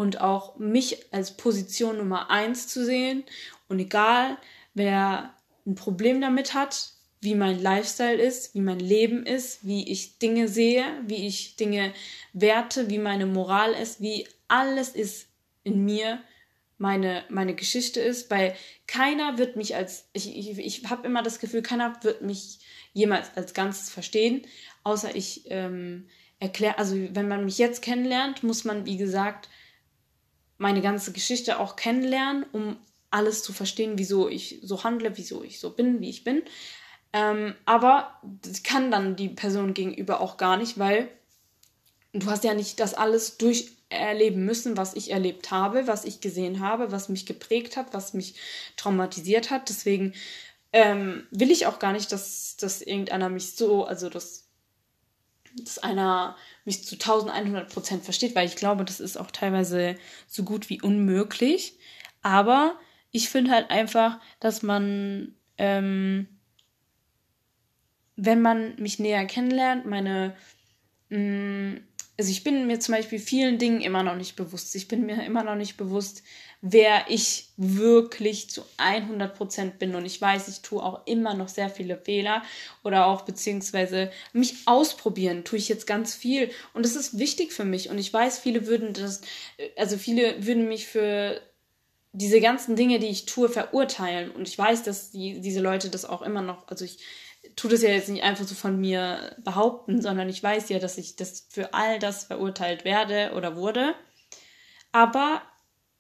und 0.02 0.20
auch 0.20 0.58
mich 0.58 1.14
als 1.14 1.38
Position 1.38 1.98
Nummer 1.98 2.32
eins 2.32 2.68
zu 2.68 2.84
sehen. 2.84 3.24
Und 3.70 3.78
egal, 3.78 4.40
wer 4.74 5.36
ein 5.64 5.76
Problem 5.76 6.20
damit 6.20 6.56
hat, 6.56 6.94
wie 7.20 7.36
mein 7.36 7.62
Lifestyle 7.62 8.20
ist, 8.20 8.56
wie 8.56 8.62
mein 8.62 8.80
Leben 8.80 9.28
ist, 9.28 9.60
wie 9.62 9.88
ich 9.92 10.18
Dinge 10.18 10.48
sehe, 10.48 10.86
wie 11.06 11.28
ich 11.28 11.56
Dinge 11.56 11.94
werte, 12.34 12.90
wie 12.90 12.98
meine 12.98 13.28
Moral 13.28 13.74
ist, 13.74 14.02
wie 14.02 14.28
alles 14.48 14.90
ist 14.90 15.28
in 15.64 15.86
mir, 15.86 16.20
meine, 16.80 17.24
meine 17.30 17.54
Geschichte 17.54 18.00
ist, 18.00 18.32
weil 18.32 18.56
keiner 18.88 19.38
wird 19.38 19.56
mich 19.56 19.76
als, 19.76 20.10
ich, 20.14 20.36
ich, 20.36 20.58
ich 20.58 20.90
habe 20.90 21.06
immer 21.06 21.22
das 21.22 21.40
Gefühl, 21.40 21.62
keiner 21.62 22.04
wird 22.04 22.24
mich 22.24 22.58
jemals 22.94 23.38
als 23.38 23.54
Ganzes 23.54 23.92
verstehen, 23.92 24.48
außer 24.84 25.16
ich 25.16 25.44
ähm, 25.52 26.08
erkläre, 26.40 26.80
also 26.80 26.96
wenn 27.12 27.28
man 27.28 27.46
mich 27.46 27.60
jetzt 27.60 27.84
kennenlernt, 27.84 28.42
muss 28.42 28.64
man, 28.64 28.88
wie 28.88 28.98
gesagt, 28.98 29.48
meine 30.62 30.82
ganze 30.82 31.12
Geschichte 31.12 31.60
auch 31.60 31.76
kennenlernen, 31.76 32.46
um 32.52 32.78
alles 33.10 33.42
zu 33.42 33.52
verstehen, 33.52 33.98
wieso 33.98 34.30
ich 34.30 34.60
so 34.62 34.84
handle, 34.84 35.18
wieso 35.18 35.44
ich 35.44 35.60
so 35.60 35.72
bin, 35.72 36.00
wie 36.02 36.10
ich 36.10 36.24
bin. 36.24 36.44
Ähm, 37.14 37.56
aber 37.66 38.22
das 38.44 38.62
kann 38.62 38.92
dann 38.92 39.16
die 39.16 39.30
Person 39.30 39.74
gegenüber 39.74 40.22
auch 40.22 40.38
gar 40.38 40.58
nicht, 40.58 40.78
weil 40.78 41.10
du 42.14 42.28
hast 42.28 42.44
ja 42.44 42.54
nicht 42.54 42.80
das 42.80 42.94
alles 42.94 43.38
durcherleben 43.38 44.46
müssen, 44.46 44.78
was 44.78 44.94
ich 44.94 45.12
erlebt 45.12 45.50
habe, 45.50 45.88
was 45.88 46.06
ich 46.06 46.22
gesehen 46.22 46.60
habe, 46.60 46.92
was 46.92 47.10
mich 47.10 47.26
geprägt 47.26 47.76
hat, 47.76 47.88
was 47.92 48.14
mich 48.14 48.36
traumatisiert 48.78 49.50
hat. 49.50 49.68
Deswegen 49.68 50.14
ähm, 50.74 51.26
will 51.32 51.50
ich 51.50 51.66
auch 51.66 51.80
gar 51.80 51.92
nicht, 51.92 52.12
dass, 52.12 52.56
dass 52.58 52.84
irgendeiner 52.84 53.30
mich 53.30 53.56
so, 53.56 53.84
also 53.86 54.10
dass, 54.10 54.48
dass 55.58 55.80
einer 55.80 56.38
mich 56.66 56.86
zu 56.86 56.96
1100 56.96 57.72
Prozent 57.72 58.04
versteht, 58.04 58.36
weil 58.36 58.48
ich 58.48 58.56
glaube, 58.56 58.86
das 58.86 59.00
ist 59.00 59.18
auch 59.18 59.32
teilweise 59.32 59.96
so 60.28 60.44
gut 60.44 60.70
wie 60.70 60.82
unmöglich. 60.82 61.78
Aber 62.22 62.80
ich 63.12 63.30
finde 63.30 63.52
halt 63.52 63.72
einfach, 63.72 64.20
dass 64.40 64.62
man 64.62 65.36
ähm, 65.58 66.28
wenn 68.24 68.42
man 68.42 68.76
mich 68.78 69.00
näher 69.00 69.26
kennenlernt, 69.26 69.86
meine, 69.86 70.36
mh, 71.10 71.20
mm, 71.20 71.82
also 72.20 72.30
ich 72.30 72.44
bin 72.44 72.68
mir 72.68 72.80
zum 72.80 72.94
Beispiel 72.94 73.18
vielen 73.18 73.58
Dingen 73.58 73.82
immer 73.82 74.04
noch 74.04 74.16
nicht 74.16 74.36
bewusst. 74.36 74.76
Ich 74.76 74.88
bin 74.88 75.08
mir 75.08 75.26
immer 75.26 75.44
noch 75.44 75.56
nicht 75.56 75.76
bewusst, 75.76 76.22
wer 76.62 77.06
ich 77.10 77.50
wirklich 77.58 78.50
zu 78.50 78.64
100% 78.78 79.72
bin. 79.80 79.96
Und 79.96 80.06
ich 80.06 80.22
weiß, 80.22 80.48
ich 80.48 80.62
tue 80.62 80.82
auch 80.82 81.06
immer 81.08 81.34
noch 81.34 81.48
sehr 81.48 81.70
viele 81.70 81.98
Fehler 81.98 82.44
oder 82.84 83.08
auch 83.08 83.22
beziehungsweise 83.22 84.12
mich 84.32 84.56
ausprobieren 84.66 85.44
tue 85.44 85.58
ich 85.58 85.70
jetzt 85.70 85.88
ganz 85.88 86.14
viel. 86.14 86.52
Und 86.74 86.86
das 86.86 86.96
ist 86.96 87.18
wichtig 87.18 87.52
für 87.52 87.66
mich. 87.66 87.90
Und 87.90 87.98
ich 87.98 88.14
weiß, 88.14 88.40
viele 88.40 88.68
würden 88.68 88.94
das, 88.94 89.22
also 89.76 89.98
viele 89.98 90.46
würden 90.46 90.68
mich 90.68 90.88
für 90.88 91.42
diese 92.14 92.42
ganzen 92.42 92.76
Dinge, 92.76 93.00
die 93.00 93.08
ich 93.08 93.26
tue, 93.26 93.50
verurteilen. 93.50 94.32
Und 94.32 94.48
ich 94.48 94.58
weiß, 94.58 94.84
dass 94.84 95.12
die, 95.12 95.42
diese 95.42 95.62
Leute 95.62 95.90
das 95.90 96.06
auch 96.06 96.22
immer 96.22 96.42
noch, 96.42 96.68
also 96.68 96.86
ich 96.86 97.00
tut 97.56 97.72
es 97.72 97.82
ja 97.82 97.90
jetzt 97.90 98.10
nicht 98.10 98.24
einfach 98.24 98.46
so 98.46 98.54
von 98.54 98.80
mir 98.80 99.36
behaupten, 99.44 100.02
sondern 100.02 100.30
ich 100.30 100.44
weiß 100.44 100.70
ja, 100.70 100.78
dass 100.78 100.98
ich 101.00 101.16
das 101.16 101.48
für 101.50 101.74
all 101.74 101.98
das 101.98 102.26
verurteilt 102.26 102.86
werde 102.86 103.34
oder 103.36 103.56
wurde. 103.56 103.96
Aber 104.92 105.42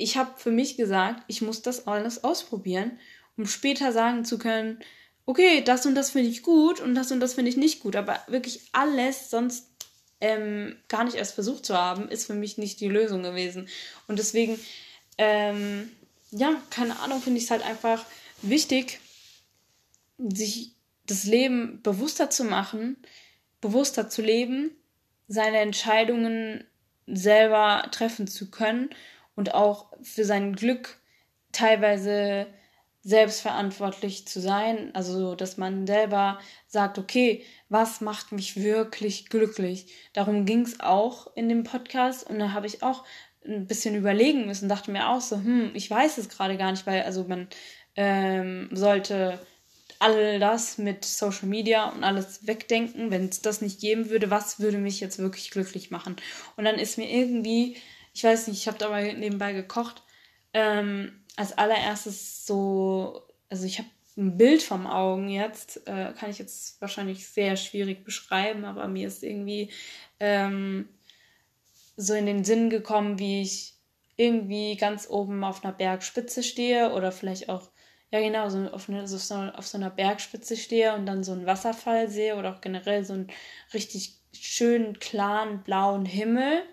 ich 0.01 0.17
habe 0.17 0.31
für 0.37 0.51
mich 0.51 0.77
gesagt, 0.77 1.23
ich 1.27 1.41
muss 1.41 1.61
das 1.61 1.87
alles 1.87 2.23
ausprobieren, 2.23 2.99
um 3.37 3.45
später 3.45 3.91
sagen 3.91 4.25
zu 4.25 4.37
können, 4.37 4.79
okay, 5.25 5.63
das 5.63 5.85
und 5.85 5.95
das 5.95 6.11
finde 6.11 6.29
ich 6.29 6.41
gut 6.41 6.79
und 6.79 6.95
das 6.95 7.11
und 7.11 7.19
das 7.19 7.35
finde 7.35 7.49
ich 7.49 7.57
nicht 7.57 7.79
gut. 7.79 7.95
Aber 7.95 8.19
wirklich 8.27 8.61
alles 8.71 9.29
sonst 9.29 9.67
ähm, 10.19 10.75
gar 10.87 11.03
nicht 11.03 11.15
erst 11.15 11.33
versucht 11.33 11.65
zu 11.65 11.77
haben, 11.77 12.09
ist 12.09 12.25
für 12.25 12.33
mich 12.33 12.57
nicht 12.57 12.79
die 12.79 12.87
Lösung 12.87 13.23
gewesen. 13.23 13.67
Und 14.07 14.19
deswegen, 14.19 14.59
ähm, 15.17 15.91
ja, 16.31 16.61
keine 16.69 16.99
Ahnung, 16.99 17.21
finde 17.21 17.37
ich 17.37 17.45
es 17.45 17.51
halt 17.51 17.63
einfach 17.63 18.05
wichtig, 18.41 18.99
sich 20.17 20.75
das 21.05 21.25
Leben 21.25 21.81
bewusster 21.81 22.29
zu 22.29 22.43
machen, 22.43 22.97
bewusster 23.59 24.09
zu 24.09 24.21
leben, 24.21 24.71
seine 25.27 25.59
Entscheidungen 25.59 26.63
selber 27.07 27.87
treffen 27.91 28.27
zu 28.27 28.49
können 28.49 28.89
und 29.41 29.55
auch 29.55 29.87
für 30.03 30.23
sein 30.23 30.53
Glück 30.53 30.99
teilweise 31.51 32.45
selbstverantwortlich 33.01 34.27
zu 34.27 34.39
sein, 34.39 34.93
also 34.93 35.33
dass 35.33 35.57
man 35.57 35.87
selber 35.87 36.37
sagt, 36.67 36.99
okay, 36.99 37.43
was 37.69 38.01
macht 38.01 38.31
mich 38.31 38.61
wirklich 38.61 39.29
glücklich? 39.29 39.91
Darum 40.13 40.45
ging 40.45 40.61
es 40.61 40.79
auch 40.79 41.35
in 41.35 41.49
dem 41.49 41.63
Podcast 41.63 42.29
und 42.29 42.37
da 42.37 42.51
habe 42.51 42.67
ich 42.67 42.83
auch 42.83 43.03
ein 43.43 43.65
bisschen 43.65 43.95
überlegen 43.95 44.45
müssen, 44.45 44.69
dachte 44.69 44.91
mir 44.91 45.09
auch 45.09 45.21
so, 45.21 45.37
hm, 45.37 45.71
ich 45.73 45.89
weiß 45.89 46.19
es 46.19 46.29
gerade 46.29 46.55
gar 46.55 46.69
nicht, 46.69 46.85
weil 46.85 47.01
also 47.01 47.23
man 47.23 47.47
ähm, 47.95 48.69
sollte 48.71 49.39
all 49.97 50.39
das 50.39 50.77
mit 50.77 51.03
Social 51.03 51.47
Media 51.47 51.89
und 51.89 52.03
alles 52.03 52.45
wegdenken, 52.45 53.09
wenn 53.09 53.29
es 53.29 53.41
das 53.41 53.61
nicht 53.61 53.81
geben 53.81 54.11
würde, 54.11 54.29
was 54.29 54.59
würde 54.59 54.77
mich 54.77 54.99
jetzt 54.99 55.17
wirklich 55.17 55.49
glücklich 55.49 55.89
machen? 55.89 56.15
Und 56.55 56.65
dann 56.65 56.77
ist 56.77 56.99
mir 56.99 57.09
irgendwie, 57.09 57.77
ich 58.13 58.23
weiß 58.23 58.47
nicht, 58.47 58.59
ich 58.59 58.67
habe 58.67 58.77
dabei 58.77 59.13
nebenbei 59.13 59.53
gekocht, 59.53 60.03
ähm, 60.53 61.23
als 61.35 61.57
allererstes 61.57 62.45
so, 62.45 63.21
also 63.49 63.65
ich 63.65 63.79
habe 63.79 63.89
ein 64.17 64.37
Bild 64.37 64.61
vom 64.61 64.87
Augen 64.87 65.29
jetzt, 65.29 65.87
äh, 65.87 66.13
kann 66.17 66.29
ich 66.29 66.39
jetzt 66.39 66.81
wahrscheinlich 66.81 67.27
sehr 67.27 67.55
schwierig 67.55 68.03
beschreiben, 68.03 68.65
aber 68.65 68.87
mir 68.87 69.07
ist 69.07 69.23
irgendwie 69.23 69.71
ähm, 70.19 70.89
so 71.95 72.13
in 72.13 72.25
den 72.25 72.43
Sinn 72.43 72.69
gekommen, 72.69 73.19
wie 73.19 73.41
ich 73.41 73.75
irgendwie 74.17 74.75
ganz 74.75 75.09
oben 75.09 75.43
auf 75.43 75.63
einer 75.63 75.73
Bergspitze 75.73 76.43
stehe 76.43 76.91
oder 76.91 77.11
vielleicht 77.11 77.49
auch 77.49 77.69
ja 78.11 78.19
genau, 78.19 78.49
so 78.49 78.69
auf, 78.71 78.89
eine, 78.89 79.07
so 79.07 79.35
auf 79.35 79.65
so 79.65 79.77
einer 79.77 79.89
Bergspitze 79.89 80.57
stehe 80.57 80.93
und 80.93 81.05
dann 81.05 81.23
so 81.23 81.31
einen 81.31 81.45
Wasserfall 81.45 82.09
sehe 82.09 82.35
oder 82.35 82.53
auch 82.53 82.61
generell 82.61 83.05
so 83.05 83.13
einen 83.13 83.31
richtig 83.73 84.19
schönen, 84.33 84.99
klaren, 84.99 85.63
blauen 85.63 86.05
Himmel 86.05 86.63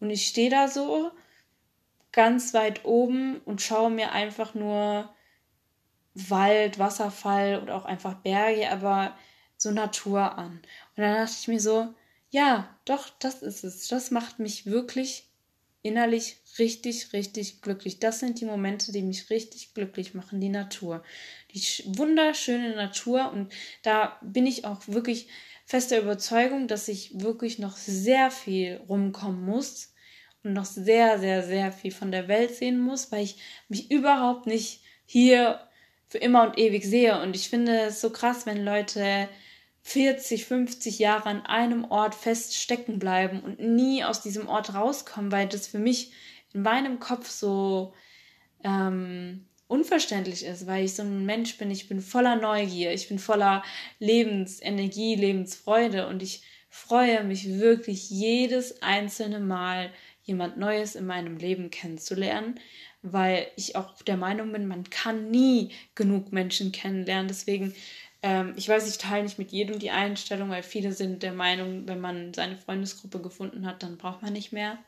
Und 0.00 0.10
ich 0.10 0.26
stehe 0.26 0.50
da 0.50 0.68
so 0.68 1.10
ganz 2.12 2.54
weit 2.54 2.84
oben 2.84 3.38
und 3.44 3.62
schaue 3.62 3.90
mir 3.90 4.12
einfach 4.12 4.54
nur 4.54 5.14
Wald, 6.14 6.78
Wasserfall 6.78 7.60
und 7.60 7.70
auch 7.70 7.84
einfach 7.84 8.14
Berge, 8.14 8.70
aber 8.70 9.16
so 9.56 9.70
Natur 9.70 10.36
an. 10.36 10.60
Und 10.96 11.02
dann 11.02 11.14
dachte 11.14 11.36
ich 11.38 11.48
mir 11.48 11.60
so, 11.60 11.94
ja, 12.30 12.76
doch, 12.84 13.10
das 13.18 13.42
ist 13.42 13.64
es. 13.64 13.88
Das 13.88 14.10
macht 14.10 14.38
mich 14.38 14.66
wirklich 14.66 15.28
innerlich 15.82 16.36
richtig, 16.58 17.12
richtig 17.12 17.62
glücklich. 17.62 18.00
Das 18.00 18.20
sind 18.20 18.40
die 18.40 18.44
Momente, 18.44 18.92
die 18.92 19.02
mich 19.02 19.30
richtig 19.30 19.74
glücklich 19.74 20.14
machen, 20.14 20.40
die 20.40 20.48
Natur. 20.48 21.02
Die 21.52 21.60
wunderschöne 21.86 22.74
Natur. 22.74 23.30
Und 23.32 23.52
da 23.82 24.18
bin 24.22 24.46
ich 24.46 24.64
auch 24.64 24.86
wirklich 24.86 25.28
fester 25.70 26.00
Überzeugung, 26.00 26.66
dass 26.66 26.88
ich 26.88 27.20
wirklich 27.20 27.60
noch 27.60 27.76
sehr 27.76 28.32
viel 28.32 28.80
rumkommen 28.88 29.40
muss 29.40 29.94
und 30.42 30.52
noch 30.52 30.64
sehr, 30.64 31.20
sehr, 31.20 31.44
sehr 31.44 31.70
viel 31.70 31.92
von 31.92 32.10
der 32.10 32.26
Welt 32.26 32.52
sehen 32.56 32.80
muss, 32.80 33.12
weil 33.12 33.22
ich 33.22 33.36
mich 33.68 33.88
überhaupt 33.88 34.48
nicht 34.48 34.82
hier 35.06 35.60
für 36.08 36.18
immer 36.18 36.42
und 36.42 36.58
ewig 36.58 36.84
sehe. 36.84 37.22
Und 37.22 37.36
ich 37.36 37.48
finde 37.48 37.82
es 37.82 38.00
so 38.00 38.10
krass, 38.10 38.46
wenn 38.46 38.64
Leute 38.64 39.28
40, 39.82 40.44
50 40.44 40.98
Jahre 40.98 41.26
an 41.28 41.46
einem 41.46 41.84
Ort 41.84 42.16
fest 42.16 42.56
stecken 42.56 42.98
bleiben 42.98 43.38
und 43.38 43.60
nie 43.60 44.02
aus 44.02 44.22
diesem 44.22 44.48
Ort 44.48 44.74
rauskommen, 44.74 45.30
weil 45.30 45.46
das 45.46 45.68
für 45.68 45.78
mich 45.78 46.10
in 46.52 46.62
meinem 46.62 46.98
Kopf 46.98 47.30
so 47.30 47.94
ähm, 48.64 49.46
unverständlich 49.80 50.44
ist, 50.44 50.66
weil 50.66 50.84
ich 50.84 50.94
so 50.94 51.02
ein 51.02 51.24
Mensch 51.24 51.56
bin, 51.56 51.70
ich 51.70 51.88
bin 51.88 52.00
voller 52.00 52.36
Neugier, 52.36 52.92
ich 52.92 53.08
bin 53.08 53.18
voller 53.18 53.62
Lebensenergie, 53.98 55.14
Lebensfreude 55.16 56.06
und 56.06 56.22
ich 56.22 56.42
freue 56.68 57.24
mich 57.24 57.58
wirklich 57.58 58.10
jedes 58.10 58.82
einzelne 58.82 59.40
Mal, 59.40 59.90
jemand 60.22 60.58
Neues 60.58 60.94
in 60.96 61.06
meinem 61.06 61.38
Leben 61.38 61.70
kennenzulernen, 61.70 62.60
weil 63.00 63.46
ich 63.56 63.74
auch 63.74 64.02
der 64.02 64.18
Meinung 64.18 64.52
bin, 64.52 64.68
man 64.68 64.84
kann 64.84 65.30
nie 65.30 65.72
genug 65.94 66.30
Menschen 66.30 66.72
kennenlernen. 66.72 67.28
Deswegen 67.28 67.74
ähm, 68.22 68.52
ich 68.56 68.68
weiß, 68.68 68.88
ich 68.88 68.98
teile 68.98 69.22
nicht 69.22 69.38
mit 69.38 69.50
jedem 69.50 69.78
die 69.78 69.90
Einstellung, 69.90 70.50
weil 70.50 70.62
viele 70.62 70.92
sind 70.92 71.22
der 71.22 71.32
Meinung, 71.32 71.88
wenn 71.88 72.00
man 72.00 72.34
seine 72.34 72.58
Freundesgruppe 72.58 73.20
gefunden 73.20 73.66
hat, 73.66 73.82
dann 73.82 73.96
braucht 73.96 74.20
man 74.20 74.34
nicht 74.34 74.52
mehr. 74.52 74.78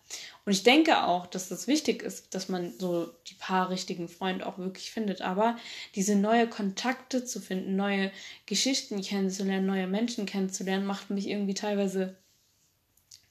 Und 0.45 0.53
ich 0.53 0.65
denke 0.65 1.05
auch, 1.05 1.27
dass 1.27 1.49
das 1.49 1.67
wichtig 1.67 2.03
ist, 2.03 2.35
dass 2.35 2.51
man 2.51 2.75
so 2.79 3.11
die 3.29 3.35
paar 3.35 3.71
richtigen 3.71 4.09
Freunde 4.09 4.47
auch 4.47 4.59
wirklich 4.59 4.91
findet. 4.91 5.23
Aber 5.23 5.57
diese 5.95 6.15
neue 6.15 6.47
Kontakte 6.47 7.25
zu 7.25 7.41
finden, 7.41 7.75
neue 7.75 8.13
Geschichten 8.45 9.01
kennenzulernen, 9.01 9.67
neue 9.67 9.87
Menschen 9.87 10.27
kennenzulernen, 10.27 10.85
macht 10.85 11.09
mich 11.09 11.27
irgendwie 11.27 11.55
teilweise 11.55 12.17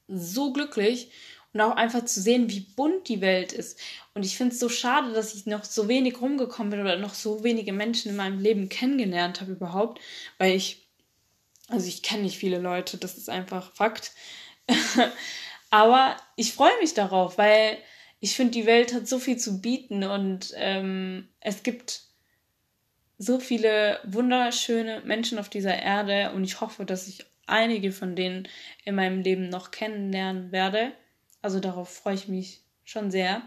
so 0.08 0.52
glücklich 0.52 1.12
und 1.54 1.62
auch 1.62 1.76
einfach 1.76 2.06
zu 2.06 2.22
sehen, 2.22 2.50
wie 2.50 2.62
bunt 2.62 3.08
die 3.08 3.22
Welt 3.22 3.52
ist. 3.52 3.80
Und 4.14 4.26
ich 4.26 4.38
finde 4.38 4.54
es 4.54 4.60
so 4.60 4.70
schade, 4.70 5.14
dass 5.14 5.36
ich 5.36 5.46
noch 5.46 5.64
so 5.64 5.88
wenig 5.88 6.22
rumgekommen 6.22 6.72
bin 6.72 6.82
oder 6.82 6.98
noch 6.98 7.14
so 7.14 7.44
wenige 7.44 7.74
Menschen 7.74 8.10
in 8.10 8.16
meinem 8.16 8.40
Leben 8.40 8.70
kennengelernt 8.70 9.42
habe 9.42 9.52
überhaupt, 9.52 10.00
weil 10.38 10.56
ich, 10.56 10.88
also 11.68 11.88
ich 11.88 12.04
kenne 12.04 12.24
nicht 12.24 12.38
viele 12.38 12.60
Leute, 12.60 12.98
das 12.98 13.18
ist 13.18 13.30
einfach 13.30 13.74
Fakt. 13.74 14.14
Aber 15.70 16.18
ich 16.36 16.54
freue 16.54 16.78
mich 16.82 16.94
darauf, 16.94 17.38
weil 17.38 17.78
ich 18.20 18.36
finde, 18.36 18.52
die 18.52 18.66
Welt 18.66 18.94
hat 18.94 19.08
so 19.08 19.20
viel 19.20 19.38
zu 19.38 19.62
bieten 19.62 20.04
und 20.04 20.54
ähm, 20.56 21.28
es 21.40 21.64
gibt 21.64 22.04
so 23.18 23.40
viele 23.40 24.00
wunderschöne 24.04 25.02
Menschen 25.06 25.40
auf 25.40 25.50
dieser 25.50 25.78
Erde 25.78 26.32
und 26.34 26.44
ich 26.44 26.60
hoffe, 26.60 26.86
dass 26.86 27.08
ich 27.08 27.26
einige 27.46 27.92
von 27.92 28.16
denen 28.16 28.48
in 28.84 28.96
meinem 28.96 29.22
Leben 29.22 29.50
noch 29.50 29.72
kennenlernen 29.72 30.52
werde. 30.52 30.94
Also 31.42 31.60
darauf 31.60 31.90
freue 31.90 32.16
ich 32.16 32.28
mich 32.28 32.62
schon 32.84 33.12
sehr. 33.12 33.42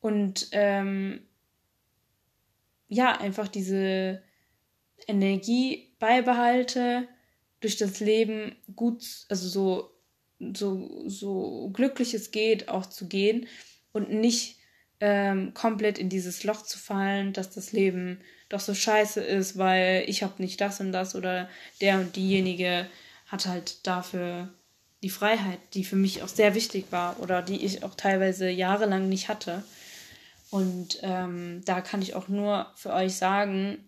Und 0.00 0.48
ähm, 0.52 1.26
ja, 2.88 3.18
einfach 3.18 3.48
diese 3.48 4.22
Energie 5.06 5.94
beibehalte, 5.98 7.08
durch 7.60 7.76
das 7.76 8.00
Leben 8.00 8.56
gut, 8.74 9.04
also 9.28 9.48
so, 9.48 9.90
so, 10.56 11.08
so 11.08 11.70
glücklich 11.72 12.14
es 12.14 12.30
geht, 12.30 12.68
auch 12.68 12.86
zu 12.86 13.06
gehen 13.06 13.46
und 13.92 14.10
nicht 14.10 14.56
ähm, 15.00 15.54
komplett 15.54 15.98
in 15.98 16.08
dieses 16.08 16.44
Loch 16.44 16.62
zu 16.62 16.78
fallen, 16.78 17.32
dass 17.32 17.50
das 17.50 17.72
Leben 17.72 18.20
doch 18.48 18.60
so 18.60 18.74
scheiße 18.74 19.20
ist, 19.20 19.58
weil 19.58 20.04
ich 20.06 20.22
habe 20.22 20.42
nicht 20.42 20.60
das 20.60 20.80
und 20.80 20.92
das 20.92 21.14
oder 21.14 21.48
der 21.80 22.00
und 22.00 22.16
diejenige 22.16 22.86
hat 23.26 23.46
halt 23.46 23.86
dafür 23.86 24.52
die 25.02 25.10
Freiheit, 25.10 25.58
die 25.74 25.84
für 25.84 25.96
mich 25.96 26.22
auch 26.22 26.28
sehr 26.28 26.54
wichtig 26.54 26.86
war 26.90 27.18
oder 27.20 27.42
die 27.42 27.64
ich 27.64 27.82
auch 27.82 27.94
teilweise 27.94 28.50
jahrelang 28.50 29.08
nicht 29.08 29.28
hatte. 29.28 29.64
Und 30.50 30.98
ähm, 31.02 31.62
da 31.64 31.80
kann 31.80 32.02
ich 32.02 32.14
auch 32.14 32.28
nur 32.28 32.70
für 32.74 32.92
euch 32.92 33.16
sagen, 33.16 33.78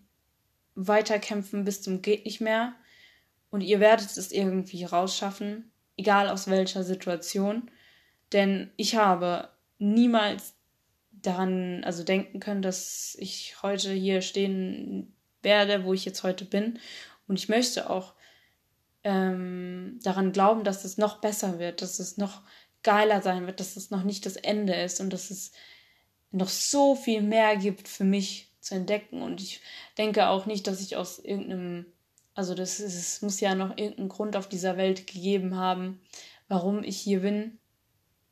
weiterkämpfen 0.75 1.65
bis 1.65 1.81
zum 1.81 2.01
geht 2.01 2.25
nicht 2.25 2.41
mehr. 2.41 2.73
Und 3.51 3.61
ihr 3.61 3.79
werdet 3.79 4.17
es 4.17 4.31
irgendwie 4.31 4.83
rausschaffen, 4.83 5.71
egal 5.97 6.29
aus 6.29 6.47
welcher 6.47 6.83
Situation. 6.83 7.69
Denn 8.31 8.71
ich 8.77 8.95
habe 8.95 9.49
niemals 9.77 10.55
daran, 11.11 11.83
also 11.83 12.03
denken 12.03 12.39
können, 12.39 12.63
dass 12.63 13.15
ich 13.19 13.61
heute 13.61 13.91
hier 13.91 14.21
stehen 14.21 15.13
werde, 15.43 15.83
wo 15.83 15.93
ich 15.93 16.05
jetzt 16.05 16.23
heute 16.23 16.45
bin. 16.45 16.79
Und 17.27 17.37
ich 17.37 17.49
möchte 17.49 17.89
auch 17.89 18.13
ähm, 19.03 19.99
daran 20.03 20.31
glauben, 20.31 20.63
dass 20.63 20.85
es 20.85 20.97
noch 20.97 21.19
besser 21.19 21.59
wird, 21.59 21.81
dass 21.81 21.99
es 21.99 22.17
noch 22.17 22.41
geiler 22.83 23.21
sein 23.21 23.45
wird, 23.47 23.59
dass 23.59 23.75
es 23.75 23.91
noch 23.91 24.03
nicht 24.03 24.25
das 24.25 24.35
Ende 24.35 24.73
ist 24.73 24.99
und 24.99 25.11
dass 25.11 25.31
es 25.31 25.51
noch 26.31 26.49
so 26.49 26.95
viel 26.95 27.21
mehr 27.21 27.55
gibt 27.57 27.87
für 27.87 28.03
mich 28.03 28.51
zu 28.59 28.75
entdecken. 28.75 29.21
Und 29.21 29.41
ich 29.41 29.61
denke 29.97 30.27
auch 30.27 30.45
nicht, 30.45 30.67
dass 30.67 30.81
ich 30.81 30.95
aus 30.95 31.19
irgendeinem, 31.19 31.85
also 32.33 32.55
das 32.55 32.79
ist, 32.79 32.95
es 32.95 33.21
muss 33.21 33.39
ja 33.39 33.55
noch 33.55 33.77
irgendeinen 33.77 34.09
Grund 34.09 34.35
auf 34.35 34.49
dieser 34.49 34.77
Welt 34.77 35.07
gegeben 35.07 35.55
haben, 35.55 36.01
warum 36.47 36.83
ich 36.83 36.97
hier 36.97 37.21
bin, 37.21 37.59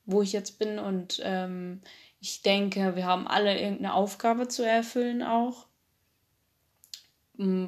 wo 0.06 0.22
ich 0.22 0.32
jetzt 0.34 0.60
bin. 0.60 0.80
Und 0.80 1.22
ähm, 1.24 1.82
ich 2.20 2.42
denke, 2.42 2.96
wir 2.96 3.06
haben 3.06 3.28
alle 3.28 3.60
irgendeine 3.60 3.94
Aufgabe 3.94 4.48
zu 4.48 4.64
erfüllen 4.66 5.24
auch. 5.24 5.68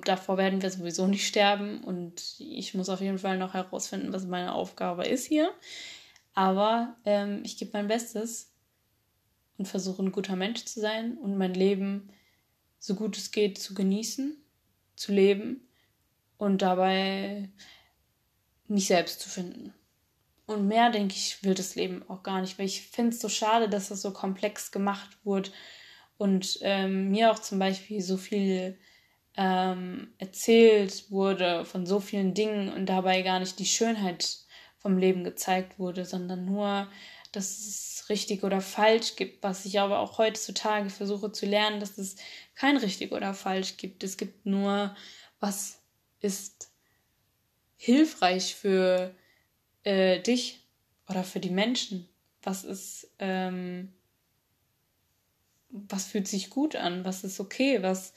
Davor 0.05 0.37
werden 0.37 0.61
wir 0.61 0.69
sowieso 0.69 1.07
nicht 1.07 1.25
sterben 1.25 1.83
und 1.83 2.35
ich 2.37 2.75
muss 2.75 2.89
auf 2.89 3.01
jeden 3.01 3.17
Fall 3.17 3.39
noch 3.39 3.55
herausfinden, 3.55 4.13
was 4.13 4.25
meine 4.25 4.53
Aufgabe 4.53 5.05
ist 5.05 5.25
hier. 5.25 5.51
Aber 6.35 6.95
ähm, 7.05 7.41
ich 7.43 7.57
gebe 7.57 7.71
mein 7.73 7.87
Bestes 7.87 8.51
und 9.57 9.67
versuche 9.67 10.03
ein 10.03 10.11
guter 10.11 10.35
Mensch 10.35 10.65
zu 10.65 10.79
sein 10.79 11.17
und 11.17 11.37
mein 11.37 11.55
Leben 11.55 12.09
so 12.77 12.93
gut 12.93 13.17
es 13.17 13.31
geht 13.31 13.57
zu 13.57 13.73
genießen, 13.73 14.37
zu 14.95 15.11
leben 15.11 15.67
und 16.37 16.61
dabei 16.61 17.49
mich 18.67 18.87
selbst 18.87 19.21
zu 19.21 19.29
finden. 19.29 19.73
Und 20.45 20.67
mehr, 20.67 20.91
denke 20.91 21.15
ich, 21.15 21.43
will 21.43 21.55
das 21.55 21.73
Leben 21.73 22.03
auch 22.09 22.21
gar 22.21 22.41
nicht, 22.41 22.59
weil 22.59 22.65
ich 22.67 22.81
finde 22.81 23.15
es 23.15 23.21
so 23.21 23.29
schade, 23.29 23.69
dass 23.69 23.89
das 23.89 24.03
so 24.03 24.11
komplex 24.11 24.71
gemacht 24.71 25.17
wurde 25.23 25.49
und 26.17 26.59
ähm, 26.61 27.09
mir 27.09 27.31
auch 27.31 27.39
zum 27.39 27.57
Beispiel 27.57 28.01
so 28.01 28.17
viel 28.17 28.77
ähm, 29.35 30.13
erzählt 30.17 31.09
wurde 31.09 31.65
von 31.65 31.85
so 31.85 31.99
vielen 31.99 32.33
Dingen 32.33 32.71
und 32.71 32.85
dabei 32.85 33.21
gar 33.21 33.39
nicht 33.39 33.59
die 33.59 33.65
Schönheit 33.65 34.39
vom 34.77 34.97
Leben 34.97 35.23
gezeigt 35.23 35.79
wurde, 35.79 36.05
sondern 36.05 36.45
nur, 36.45 36.87
dass 37.31 37.57
es 37.57 38.05
richtig 38.09 38.43
oder 38.43 38.61
falsch 38.61 39.15
gibt, 39.15 39.41
was 39.41 39.65
ich 39.65 39.79
aber 39.79 39.99
auch 39.99 40.17
heutzutage 40.17 40.89
versuche 40.89 41.31
zu 41.31 41.45
lernen, 41.45 41.79
dass 41.79 41.97
es 41.97 42.15
kein 42.53 42.77
richtig 42.77 43.11
oder 43.11 43.33
falsch 43.33 43.77
gibt. 43.77 44.03
Es 44.03 44.17
gibt 44.17 44.45
nur, 44.45 44.95
was 45.39 45.81
ist 46.19 46.69
hilfreich 47.75 48.55
für 48.55 49.15
äh, 49.83 50.19
dich 50.21 50.59
oder 51.09 51.23
für 51.23 51.39
die 51.39 51.49
Menschen. 51.49 52.07
Was 52.41 52.63
ist, 52.63 53.09
ähm, 53.19 53.93
was 55.69 56.05
fühlt 56.05 56.27
sich 56.27 56.49
gut 56.49 56.75
an? 56.75 57.03
Was 57.03 57.23
ist 57.23 57.39
okay? 57.39 57.81
Was 57.81 58.13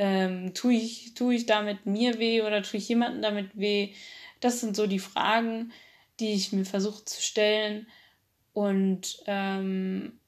ähm, 0.00 0.54
tue 0.54 0.72
ich, 0.72 1.12
tue 1.12 1.34
ich 1.34 1.44
damit 1.44 1.84
mir 1.84 2.18
weh 2.18 2.40
oder 2.40 2.62
tue 2.62 2.78
ich 2.78 2.88
jemandem 2.88 3.20
damit 3.20 3.50
weh? 3.52 3.92
Das 4.40 4.58
sind 4.60 4.74
so 4.74 4.86
die 4.86 4.98
Fragen, 4.98 5.72
die 6.20 6.32
ich 6.32 6.52
mir 6.52 6.64
versuche 6.64 7.04
zu 7.04 7.20
stellen. 7.20 7.86
Und 8.54 9.22
ähm, 9.26 10.18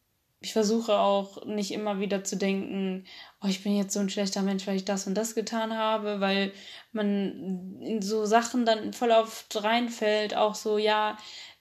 ich 0.43 0.53
versuche 0.53 0.99
auch 0.99 1.47
nicht 1.47 1.71
immer 1.71 2.01
wieder 2.01 2.23
zu 2.23 2.37
denken, 2.37 3.07
oh, 3.43 3.47
ich 3.47 3.63
bin 3.63 3.75
jetzt 3.75 3.95
so 3.95 4.01
ein 4.01 4.11
schlechter 4.11 4.43
Mensch, 4.43 4.67
weil 4.67 4.77
ich 4.77 4.85
das 4.85 5.07
und 5.07 5.15
das 5.15 5.35
getan 5.35 5.75
habe, 5.75 6.21
weil 6.21 6.53
man 6.93 7.81
in 7.81 8.03
so 8.03 8.27
Sachen 8.27 8.67
dann 8.67 8.93
voll 8.93 9.11
oft 9.11 9.65
reinfällt, 9.65 10.37
auch 10.37 10.55
so, 10.55 10.77
ja, 10.77 11.17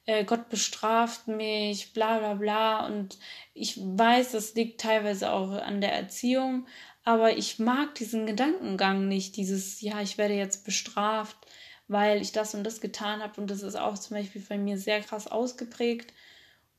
äh, 0.05 0.25
Gott 0.25 0.49
bestraft 0.49 1.29
mich, 1.29 1.93
bla 1.93 2.19
bla 2.19 2.33
bla. 2.33 2.85
Und 2.85 3.17
ich 3.53 3.79
weiß, 3.81 4.33
das 4.33 4.53
liegt 4.55 4.81
teilweise 4.81 5.31
auch 5.31 5.51
an 5.51 5.79
der 5.79 5.93
Erziehung, 5.93 6.67
aber 7.03 7.37
ich 7.37 7.59
mag 7.59 7.95
diesen 7.95 8.25
Gedankengang 8.25 9.07
nicht, 9.07 9.35
dieses, 9.37 9.81
ja, 9.81 10.01
ich 10.01 10.17
werde 10.17 10.35
jetzt 10.35 10.65
bestraft, 10.65 11.37
weil 11.87 12.21
ich 12.21 12.31
das 12.31 12.53
und 12.53 12.63
das 12.63 12.79
getan 12.79 13.21
habe. 13.21 13.41
Und 13.41 13.49
das 13.49 13.63
ist 13.63 13.75
auch 13.75 13.97
zum 13.97 14.17
Beispiel 14.17 14.43
bei 14.47 14.57
mir 14.57 14.77
sehr 14.77 15.01
krass 15.01 15.27
ausgeprägt. 15.27 16.13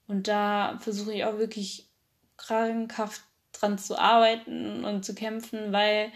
Und 0.06 0.28
da 0.28 0.78
versuche 0.80 1.12
ich 1.12 1.24
auch 1.24 1.38
wirklich 1.38 1.88
krankhaft 2.36 3.22
dran 3.52 3.78
zu 3.78 3.98
arbeiten 3.98 4.84
und 4.84 5.04
zu 5.04 5.14
kämpfen, 5.14 5.72
weil 5.72 6.12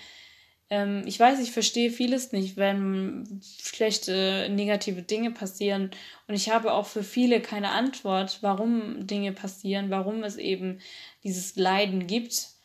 ähm, 0.71 1.03
ich 1.07 1.21
weiß, 1.21 1.41
ich 1.41 1.53
verstehe 1.53 1.91
vieles 1.91 2.33
nicht, 2.33 2.57
wenn 2.57 3.41
schlechte, 3.43 4.49
negative 4.51 5.03
Dinge 5.03 5.31
passieren. 5.31 5.91
Und 6.27 6.35
ich 6.35 6.51
habe 6.51 6.73
auch 6.73 6.87
für 6.87 7.05
viele 7.05 7.41
keine 7.41 7.71
Antwort, 7.71 8.39
warum 8.41 9.07
Dinge 9.07 9.33
passieren, 9.33 9.91
warum 9.91 10.25
es 10.25 10.37
eben 10.37 10.81
dieses 11.23 11.57
Leiden 11.57 12.07
gibt. 12.07 12.56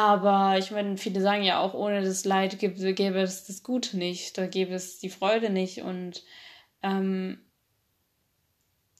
Aber 0.00 0.56
ich 0.56 0.70
meine, 0.70 0.96
viele 0.96 1.20
sagen 1.20 1.42
ja 1.42 1.60
auch, 1.60 1.74
ohne 1.74 2.02
das 2.02 2.24
Leid 2.24 2.58
gäbe, 2.58 3.20
es 3.20 3.44
das 3.44 3.62
Gute 3.62 3.98
nicht, 3.98 4.38
da 4.38 4.46
gäbe 4.46 4.72
es 4.72 4.98
die 4.98 5.10
Freude 5.10 5.50
nicht. 5.50 5.82
Und 5.82 6.24
ähm, 6.82 7.38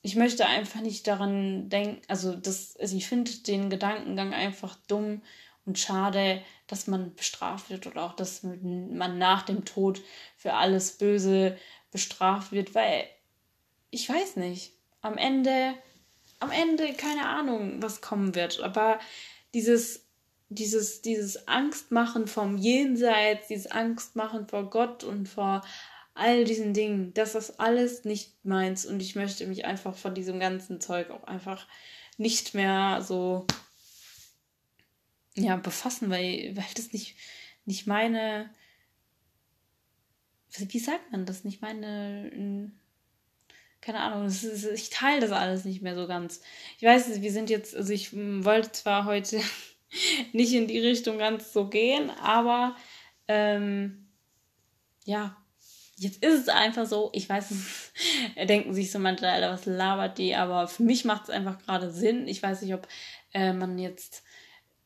ich 0.03 0.15
möchte 0.15 0.45
einfach 0.45 0.83
nicht 0.83 1.07
daran 1.07 1.71
denken, 1.71 2.03
also 2.09 2.37
das, 2.37 2.77
also 2.77 2.99
ich 2.99 3.09
finde 3.09 3.31
den 3.31 3.71
Gedankengang 3.71 4.35
einfach 4.35 4.77
dumm 4.89 5.23
und 5.65 5.79
schade, 5.79 6.43
dass 6.67 6.87
man 6.87 7.15
bestraft 7.15 7.71
wird 7.71 7.87
oder 7.87 8.03
auch, 8.03 8.15
dass 8.15 8.43
man 8.43 9.17
nach 9.17 9.41
dem 9.41 9.65
Tod 9.65 10.03
für 10.37 10.53
alles 10.53 10.99
Böse 10.99 11.57
bestraft 11.91 12.53
wird, 12.53 12.75
weil 12.75 13.07
ich 13.91 14.07
weiß 14.07 14.37
nicht, 14.37 14.75
am 15.01 15.17
Ende, 15.17 15.73
am 16.41 16.51
Ende 16.51 16.93
keine 16.93 17.27
Ahnung, 17.27 17.81
was 17.81 18.03
kommen 18.03 18.35
wird, 18.35 18.61
aber 18.61 19.01
dieses 19.55 20.10
dieses, 20.51 21.01
dieses 21.01 21.49
Angstmachen 21.49 22.27
vom 22.27 22.59
Jenseits, 22.59 23.49
dieses 23.49 23.71
Angstmachen 23.71 24.49
vor 24.49 24.69
Gott 24.69 25.05
und 25.05 25.29
vor 25.29 25.63
all 26.15 26.45
diesen 26.45 26.75
Dingen, 26.75 27.15
das 27.15 27.37
ist 27.37 27.61
alles 27.61 28.05
nicht 28.05 28.45
meins 28.45 28.85
und 28.85 29.01
ich 29.01 29.15
möchte 29.15 29.47
mich 29.47 29.65
einfach 29.65 29.97
von 29.97 30.15
diesem 30.15 30.41
ganzen 30.41 30.81
Zeug 30.81 31.11
auch 31.11 31.25
einfach 31.25 31.67
nicht 32.19 32.53
mehr 32.53 33.01
so 33.01 33.47
ja, 35.37 35.57
befassen, 35.57 36.11
weil, 36.11 36.55
weil 36.57 36.65
das 36.75 36.93
nicht, 36.93 37.17
nicht 37.65 37.87
meine, 37.87 38.51
wie 40.59 40.79
sagt 40.81 41.13
man 41.13 41.27
das, 41.27 41.45
nicht 41.45 41.63
meine, 41.63 42.73
keine 43.81 44.01
Ahnung, 44.01 44.27
ist, 44.27 44.45
ich 44.45 44.91
teile 44.91 45.21
das 45.21 45.31
alles 45.31 45.65
nicht 45.65 45.81
mehr 45.81 45.95
so 45.95 46.09
ganz. 46.09 46.41
Ich 46.77 46.83
weiß, 46.83 47.23
wir 47.23 47.33
sind 47.33 47.51
jetzt, 47.51 47.75
also 47.77 47.93
ich 47.93 48.13
wollte 48.13 48.73
zwar 48.73 49.05
heute 49.05 49.41
nicht 50.33 50.53
in 50.53 50.67
die 50.67 50.81
Richtung 50.81 51.19
ganz 51.19 51.53
so 51.53 51.69
gehen, 51.69 52.11
aber 52.23 52.77
ähm, 53.29 54.09
ja, 55.05 55.37
jetzt 55.97 56.25
ist 56.25 56.43
es 56.43 56.49
einfach 56.49 56.87
so, 56.87 57.11
ich 57.13 57.29
weiß, 57.29 57.93
denken 58.49 58.75
sich 58.75 58.91
so 58.91 58.99
manche, 58.99 59.29
Alter, 59.29 59.53
was 59.53 59.67
labert 59.67 60.19
die, 60.19 60.35
aber 60.35 60.67
für 60.67 60.83
mich 60.83 61.05
macht 61.05 61.25
es 61.25 61.31
einfach 61.31 61.59
gerade 61.59 61.91
Sinn. 61.91 62.27
Ich 62.27 62.43
weiß 62.43 62.63
nicht, 62.63 62.75
ob 62.75 62.89
äh, 63.35 63.53
man 63.53 63.79
jetzt 63.79 64.23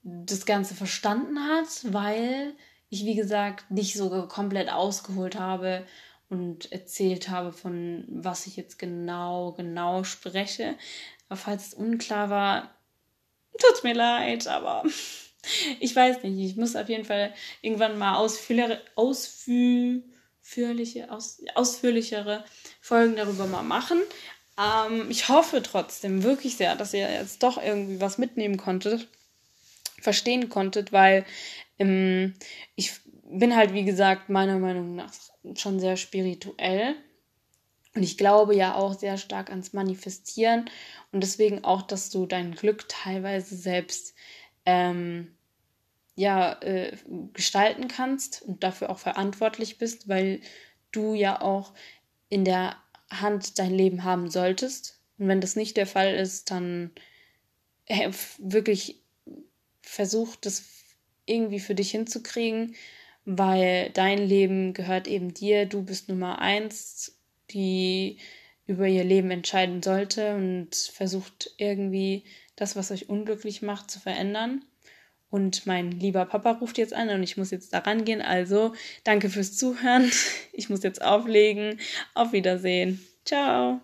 das 0.03 0.45
Ganze 0.45 0.75
verstanden 0.75 1.39
hat, 1.39 1.69
weil 1.85 2.55
ich, 2.91 3.05
wie 3.05 3.15
gesagt, 3.15 3.71
nicht 3.71 3.97
so 3.97 4.27
komplett 4.27 4.71
ausgeholt 4.71 5.39
habe 5.39 5.87
und 6.29 6.71
erzählt 6.73 7.29
habe, 7.29 7.53
von 7.53 8.05
was 8.09 8.47
ich 8.47 8.57
jetzt 8.57 8.79
genau, 8.79 9.53
genau 9.53 10.05
spreche. 10.05 10.75
Aber 11.29 11.37
falls 11.37 11.69
es 11.69 11.75
unklar 11.75 12.29
war, 12.29 12.74
tut's 13.59 13.83
mir 13.83 13.95
leid, 13.95 14.47
aber 14.47 14.85
ich 15.81 15.95
weiß 15.95 16.23
nicht. 16.23 16.51
Ich 16.51 16.57
muss 16.57 16.77
auf 16.77 16.89
jeden 16.89 17.05
Fall 17.05 17.35
irgendwann 17.63 17.99
mal 17.99 18.17
ausführlichere, 18.17 18.81
ausführliche, 18.95 20.03
aus, 21.11 21.43
ausführlichere 21.55 22.45
Folgen 22.81 23.17
darüber 23.17 23.47
mal 23.47 23.63
machen. 23.63 24.01
Ähm, 24.59 25.11
ich 25.11 25.29
hoffe 25.29 25.63
trotzdem 25.63 26.23
wirklich 26.23 26.57
sehr, 26.57 26.77
dass 26.77 26.95
ihr 26.95 27.11
jetzt 27.11 27.43
doch 27.43 27.63
irgendwie 27.63 28.01
was 28.01 28.19
mitnehmen 28.19 28.57
konntet 28.57 29.09
verstehen 30.05 30.51
konntet, 30.51 30.93
weil 30.93 31.25
ähm, 31.79 32.35
ich 32.77 32.93
bin 33.25 33.57
halt, 33.57 33.73
wie 33.73 33.85
gesagt, 33.85 34.29
meiner 34.29 34.59
Meinung 34.59 34.95
nach 34.95 35.13
schon 35.57 35.81
sehr 35.81 35.97
spirituell. 35.97 36.95
Und 37.95 38.03
ich 38.03 38.19
glaube 38.19 38.57
ja 38.57 38.75
auch 38.75 38.99
sehr 38.99 39.17
stark 39.19 39.51
ans 39.51 39.73
Manifestieren 39.73 40.69
und 41.13 41.23
deswegen 41.23 41.65
auch, 41.65 41.83
dass 41.83 42.11
du 42.11 42.27
dein 42.27 42.53
Glück 42.55 42.89
teilweise 42.89 43.57
selbst 43.57 44.15
ähm, 44.67 45.37
ja, 46.17 46.61
äh, 46.63 46.97
gestalten 47.33 47.89
kannst 47.89 48.43
und 48.43 48.63
dafür 48.63 48.91
auch 48.91 48.99
verantwortlich 48.99 49.79
bist, 49.79 50.09
weil 50.09 50.41
du 50.93 51.15
ja 51.15 51.41
auch 51.41 51.73
in 52.29 52.45
der 52.45 52.77
Hand 53.11 53.59
dein 53.59 53.73
Leben 53.73 54.05
haben 54.05 54.31
solltest. 54.31 55.01
Und 55.19 55.29
wenn 55.29 55.41
das 55.41 55.57
nicht 55.57 55.77
der 55.77 55.87
Fall 55.87 56.15
ist, 56.15 56.51
dann 56.51 56.91
äh, 57.87 58.11
wirklich 58.39 59.03
versuch 59.83 60.37
das 60.37 60.65
irgendwie 61.27 61.61
für 61.61 61.75
dich 61.75 61.91
hinzukriegen, 61.91 62.75
weil 63.25 63.91
dein 63.91 64.19
Leben 64.19 64.75
gehört 64.75 65.07
eben 65.07 65.33
dir. 65.35 65.67
Du 65.67 65.83
bist 65.83 66.09
Nummer 66.09 66.41
eins, 66.41 67.19
die 67.55 68.19
über 68.67 68.87
ihr 68.87 69.05
Leben 69.05 69.31
entscheiden 69.31 69.83
sollte 69.83 70.35
und 70.35 70.75
versucht 70.75 71.51
irgendwie 71.59 72.25
das, 72.57 72.77
was 72.77 72.91
euch 72.91 73.09
unglücklich 73.09 73.63
macht, 73.63 73.91
zu 73.91 74.01
verändern. 74.01 74.65
Und 75.31 75.67
mein 75.67 75.91
lieber 75.91 76.27
Papa 76.27 76.53
ruft 76.53 76.79
jetzt 76.79 76.95
an 76.95 77.09
und 77.09 77.23
ich 77.23 77.37
muss 77.37 77.51
jetzt 77.51 77.73
da 77.73 77.81
rangehen. 77.81 78.23
Also 78.23 78.75
danke 79.03 79.29
fürs 79.29 79.57
Zuhören. 79.57 80.11
Ich 80.57 80.71
muss 80.71 80.85
jetzt 80.85 81.03
auflegen. 81.03 81.81
Auf 82.15 82.33
Wiedersehen. 82.33 83.05
Ciao. 83.25 83.81